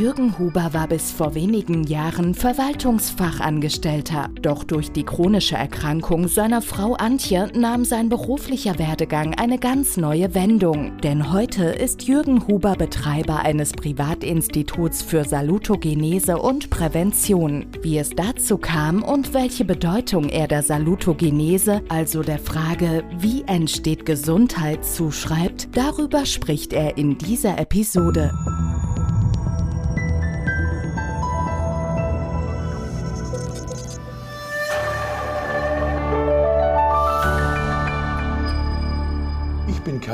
Jürgen 0.00 0.38
Huber 0.38 0.72
war 0.72 0.88
bis 0.88 1.12
vor 1.12 1.34
wenigen 1.34 1.84
Jahren 1.84 2.32
Verwaltungsfachangestellter. 2.32 4.30
Doch 4.40 4.64
durch 4.64 4.90
die 4.92 5.04
chronische 5.04 5.56
Erkrankung 5.56 6.26
seiner 6.26 6.62
Frau 6.62 6.94
Antje 6.94 7.50
nahm 7.54 7.84
sein 7.84 8.08
beruflicher 8.08 8.78
Werdegang 8.78 9.34
eine 9.34 9.58
ganz 9.58 9.98
neue 9.98 10.34
Wendung. 10.34 10.96
Denn 11.02 11.34
heute 11.34 11.64
ist 11.64 12.04
Jürgen 12.04 12.46
Huber 12.48 12.76
Betreiber 12.76 13.40
eines 13.40 13.72
Privatinstituts 13.72 15.02
für 15.02 15.24
Salutogenese 15.24 16.38
und 16.38 16.70
Prävention. 16.70 17.66
Wie 17.82 17.98
es 17.98 18.08
dazu 18.08 18.56
kam 18.56 19.02
und 19.02 19.34
welche 19.34 19.66
Bedeutung 19.66 20.30
er 20.30 20.48
der 20.48 20.62
Salutogenese, 20.62 21.82
also 21.90 22.22
der 22.22 22.38
Frage, 22.38 23.04
wie 23.18 23.42
entsteht 23.42 24.06
Gesundheit, 24.06 24.82
zuschreibt, 24.82 25.68
darüber 25.76 26.24
spricht 26.24 26.72
er 26.72 26.96
in 26.96 27.18
dieser 27.18 27.58
Episode. 27.58 28.32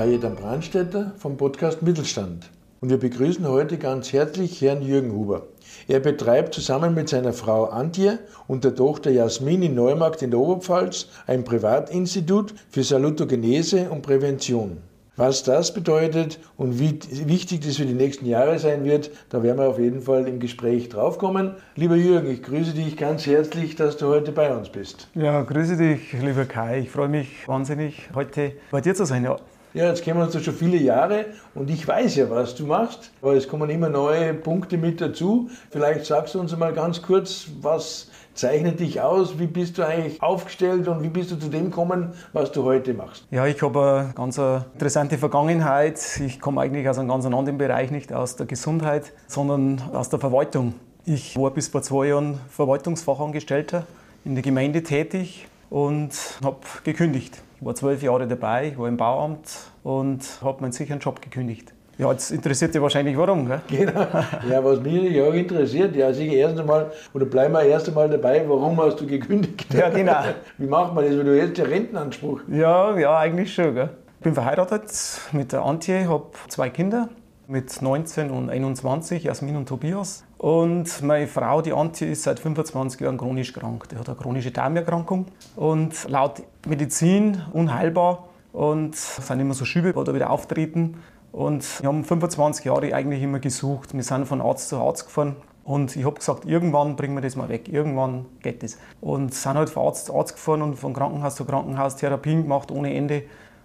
Kajetan 0.07 0.37
Brandstätter 0.37 1.13
vom 1.19 1.37
Podcast 1.37 1.83
Mittelstand. 1.83 2.49
Und 2.81 2.91
wir 2.91 2.97
begrüßen 2.97 3.45
heute 3.49 3.77
ganz 3.77 4.13
herzlich 4.13 4.63
Herrn 4.63 4.81
Jürgen 4.81 5.11
Huber. 5.11 5.49
Er 5.89 5.99
betreibt 5.99 6.55
zusammen 6.55 6.95
mit 6.95 7.09
seiner 7.09 7.33
Frau 7.33 7.65
Antje 7.65 8.21
und 8.47 8.63
der 8.63 8.77
Tochter 8.77 9.11
Jasmin 9.11 9.65
in 9.65 9.75
Neumarkt 9.75 10.23
in 10.23 10.31
der 10.31 10.39
Oberpfalz 10.39 11.09
ein 11.27 11.43
Privatinstitut 11.43 12.55
für 12.71 12.85
Salutogenese 12.85 13.91
und 13.91 14.03
Prävention. 14.03 14.77
Was 15.17 15.43
das 15.43 15.75
bedeutet 15.75 16.39
und 16.57 16.79
wie 16.79 17.01
wichtig 17.27 17.63
das 17.67 17.79
für 17.79 17.87
die 17.87 17.95
nächsten 17.95 18.27
Jahre 18.27 18.61
sein 18.61 18.85
wird, 18.85 19.11
da 19.31 19.43
werden 19.43 19.59
wir 19.59 19.69
auf 19.69 19.81
jeden 19.81 20.03
Fall 20.03 20.29
im 20.29 20.39
Gespräch 20.39 20.89
draufkommen. 20.89 21.57
Lieber 21.75 21.97
Jürgen, 21.97 22.31
ich 22.31 22.45
grüße 22.45 22.75
dich 22.75 22.97
ganz 22.97 23.27
herzlich, 23.27 23.75
dass 23.75 23.97
du 23.97 24.07
heute 24.07 24.31
bei 24.31 24.55
uns 24.57 24.69
bist. 24.69 25.09
Ja, 25.17 25.43
grüße 25.43 25.77
dich, 25.77 26.13
lieber 26.13 26.45
Kai. 26.45 26.79
Ich 26.79 26.91
freue 26.91 27.09
mich 27.09 27.49
wahnsinnig, 27.49 28.09
heute 28.15 28.53
bei 28.71 28.81
dir 28.81 28.95
zu 28.95 29.05
sein. 29.05 29.25
Ja. 29.25 29.37
Ja, 29.77 29.89
jetzt 29.89 30.03
kennen 30.03 30.19
wir 30.19 30.25
uns 30.25 30.33
ja 30.33 30.41
schon 30.41 30.55
viele 30.55 30.79
Jahre 30.79 31.27
und 31.55 31.69
ich 31.69 31.87
weiß 31.87 32.17
ja, 32.17 32.31
was 32.31 32.55
du 32.55 32.65
machst, 32.65 33.11
aber 33.21 33.35
es 33.35 33.47
kommen 33.47 33.69
immer 33.69 33.91
neue 33.91 34.33
Punkte 34.33 34.79
mit 34.79 35.03
dazu. 35.03 35.51
Vielleicht 35.69 36.07
sagst 36.07 36.35
du 36.35 36.41
uns 36.41 36.57
mal 36.57 36.73
ganz 36.73 37.03
kurz, 37.03 37.49
was 37.61 38.11
zeichnet 38.33 38.81
dich 38.81 39.03
aus? 39.03 39.39
Wie 39.39 39.47
bist 39.47 39.77
du 39.77 39.87
eigentlich 39.87 40.23
aufgestellt 40.23 40.89
und 40.89 41.03
wie 41.03 41.11
bist 41.11 41.31
du 41.31 41.37
zu 41.37 41.51
dem 41.51 41.67
gekommen, 41.67 42.15
was 42.33 42.53
du 42.53 42.65
heute 42.65 42.95
machst? 42.95 43.27
Ja, 43.31 43.45
ich 43.45 43.61
habe 43.61 44.07
eine 44.07 44.15
ganz 44.15 44.39
interessante 44.39 45.19
Vergangenheit. 45.19 46.01
Ich 46.25 46.41
komme 46.41 46.63
eigentlich 46.63 46.89
aus 46.89 46.97
einem 46.99 47.09
ganz 47.09 47.27
anderen 47.27 47.59
Bereich, 47.59 47.91
nicht 47.91 48.15
aus 48.15 48.37
der 48.37 48.47
Gesundheit, 48.47 49.13
sondern 49.27 49.83
aus 49.93 50.09
der 50.09 50.19
Verwaltung. 50.19 50.73
Ich 51.05 51.37
war 51.37 51.51
bis 51.51 51.69
vor 51.69 51.83
zwei 51.83 52.07
Jahren 52.07 52.41
Verwaltungsfachangestellter 52.49 53.87
in 54.25 54.37
der 54.37 54.43
Gemeinde 54.43 54.83
tätig 54.83 55.49
und 55.69 56.13
habe 56.43 56.61
gekündigt. 56.83 57.43
Ich 57.59 57.65
war 57.65 57.75
zwölf 57.75 58.03
Jahre 58.03 58.27
dabei, 58.27 58.69
ich 58.69 58.79
war 58.79 58.87
im 58.87 58.99
Bauamt 58.99 59.49
und 59.83 60.21
habe 60.43 60.61
meinen 60.61 60.73
sicheren 60.73 61.01
Job 61.01 61.23
gekündigt. 61.23 61.73
Ja, 61.97 62.13
jetzt 62.13 62.31
interessiert 62.31 62.75
dich 62.75 62.83
wahrscheinlich 62.83 63.17
warum, 63.17 63.47
gell? 63.47 63.63
Genau. 63.69 64.07
Ja, 64.51 64.63
was 64.63 64.81
mich 64.81 65.19
auch 65.23 65.33
interessiert, 65.33 65.97
ja, 65.97 66.13
sicher 66.13 66.35
erst 66.35 66.59
einmal, 66.61 66.91
oder 67.15 67.25
bleiben 67.25 67.55
wir 67.55 67.63
erst 67.63 67.89
einmal 67.89 68.11
dabei, 68.11 68.45
warum 68.47 68.79
hast 68.83 69.01
du 69.01 69.07
gekündigt? 69.07 69.73
Ja, 69.73 69.89
genau. 69.89 70.21
Wie 70.59 70.67
macht 70.67 70.95
man 70.95 71.07
das, 71.07 71.17
weil 71.17 71.25
du 71.25 71.43
hast 71.43 71.57
ja 71.57 71.65
Rentenanspruch. 71.65 72.41
Ja, 72.49 72.95
ja, 72.99 73.19
eigentlich 73.19 73.55
schon, 73.55 73.75
gell? 73.75 73.89
Ich 74.19 74.25
bin 74.25 74.35
verheiratet 74.35 74.93
mit 75.33 75.53
der 75.53 75.63
Antje, 75.63 76.07
habe 76.11 76.27
zwei 76.49 76.69
Kinder 76.69 77.09
mit 77.47 77.81
19 77.81 78.31
und 78.31 78.51
21, 78.51 79.25
Jasmin 79.25 79.57
und 79.57 79.67
Tobias. 79.67 80.26
Und 80.39 81.03
meine 81.03 81.27
Frau, 81.27 81.63
die 81.63 81.73
Antje, 81.73 82.09
ist 82.09 82.25
seit 82.25 82.41
25 82.41 83.01
Jahren 83.01 83.17
chronisch 83.17 83.53
krank. 83.53 83.89
Die 83.89 83.97
hat 83.97 84.09
eine 84.09 84.19
chronische 84.19 84.51
Darmerkrankung 84.51 85.27
und 85.57 86.09
laut 86.09 86.43
Medizin 86.67 87.41
unheilbar. 87.53 88.29
Und 88.53 88.95
es 88.95 89.17
sind 89.17 89.41
immer 89.41 89.55
so 89.55 89.65
Schübe, 89.65 89.93
die 89.93 90.05
da 90.05 90.15
wieder 90.15 90.31
auftreten. 90.31 91.03
Und 91.33 91.83
wir 91.83 91.89
haben 91.89 92.05
25 92.05 92.65
Jahre 92.65 92.95
eigentlich 92.95 93.23
immer 93.23 93.39
gesucht. 93.39 93.95
Wir 93.95 94.03
sind 94.03 94.27
von 94.27 94.41
Arzt 94.41 94.69
zu 94.69 94.77
Arzt 94.77 95.07
gefahren. 95.07 95.37
Und 95.65 95.97
ich 95.97 96.05
habe 96.05 96.15
gesagt, 96.15 96.45
irgendwann 96.45 96.95
bringen 96.95 97.17
wir 97.17 97.23
das 97.23 97.35
mal 97.35 97.49
weg, 97.49 97.69
irgendwann 97.69 98.27
geht 98.41 98.63
das. 98.63 98.79
Und 99.01 99.35
sind 99.35 99.55
halt 99.55 99.69
von 99.69 99.87
Arzt 99.87 100.07
zu 100.07 100.15
Arzt 100.15 100.35
gefahren 100.35 100.63
und 100.63 100.77
von 100.77 100.95
Krankenhaus 100.95 101.35
zu 101.35 101.45
Krankenhaus 101.45 101.97
Therapien 101.97 102.43
gemacht 102.45 102.71
ohne 102.71 102.95
Ende. 102.95 103.25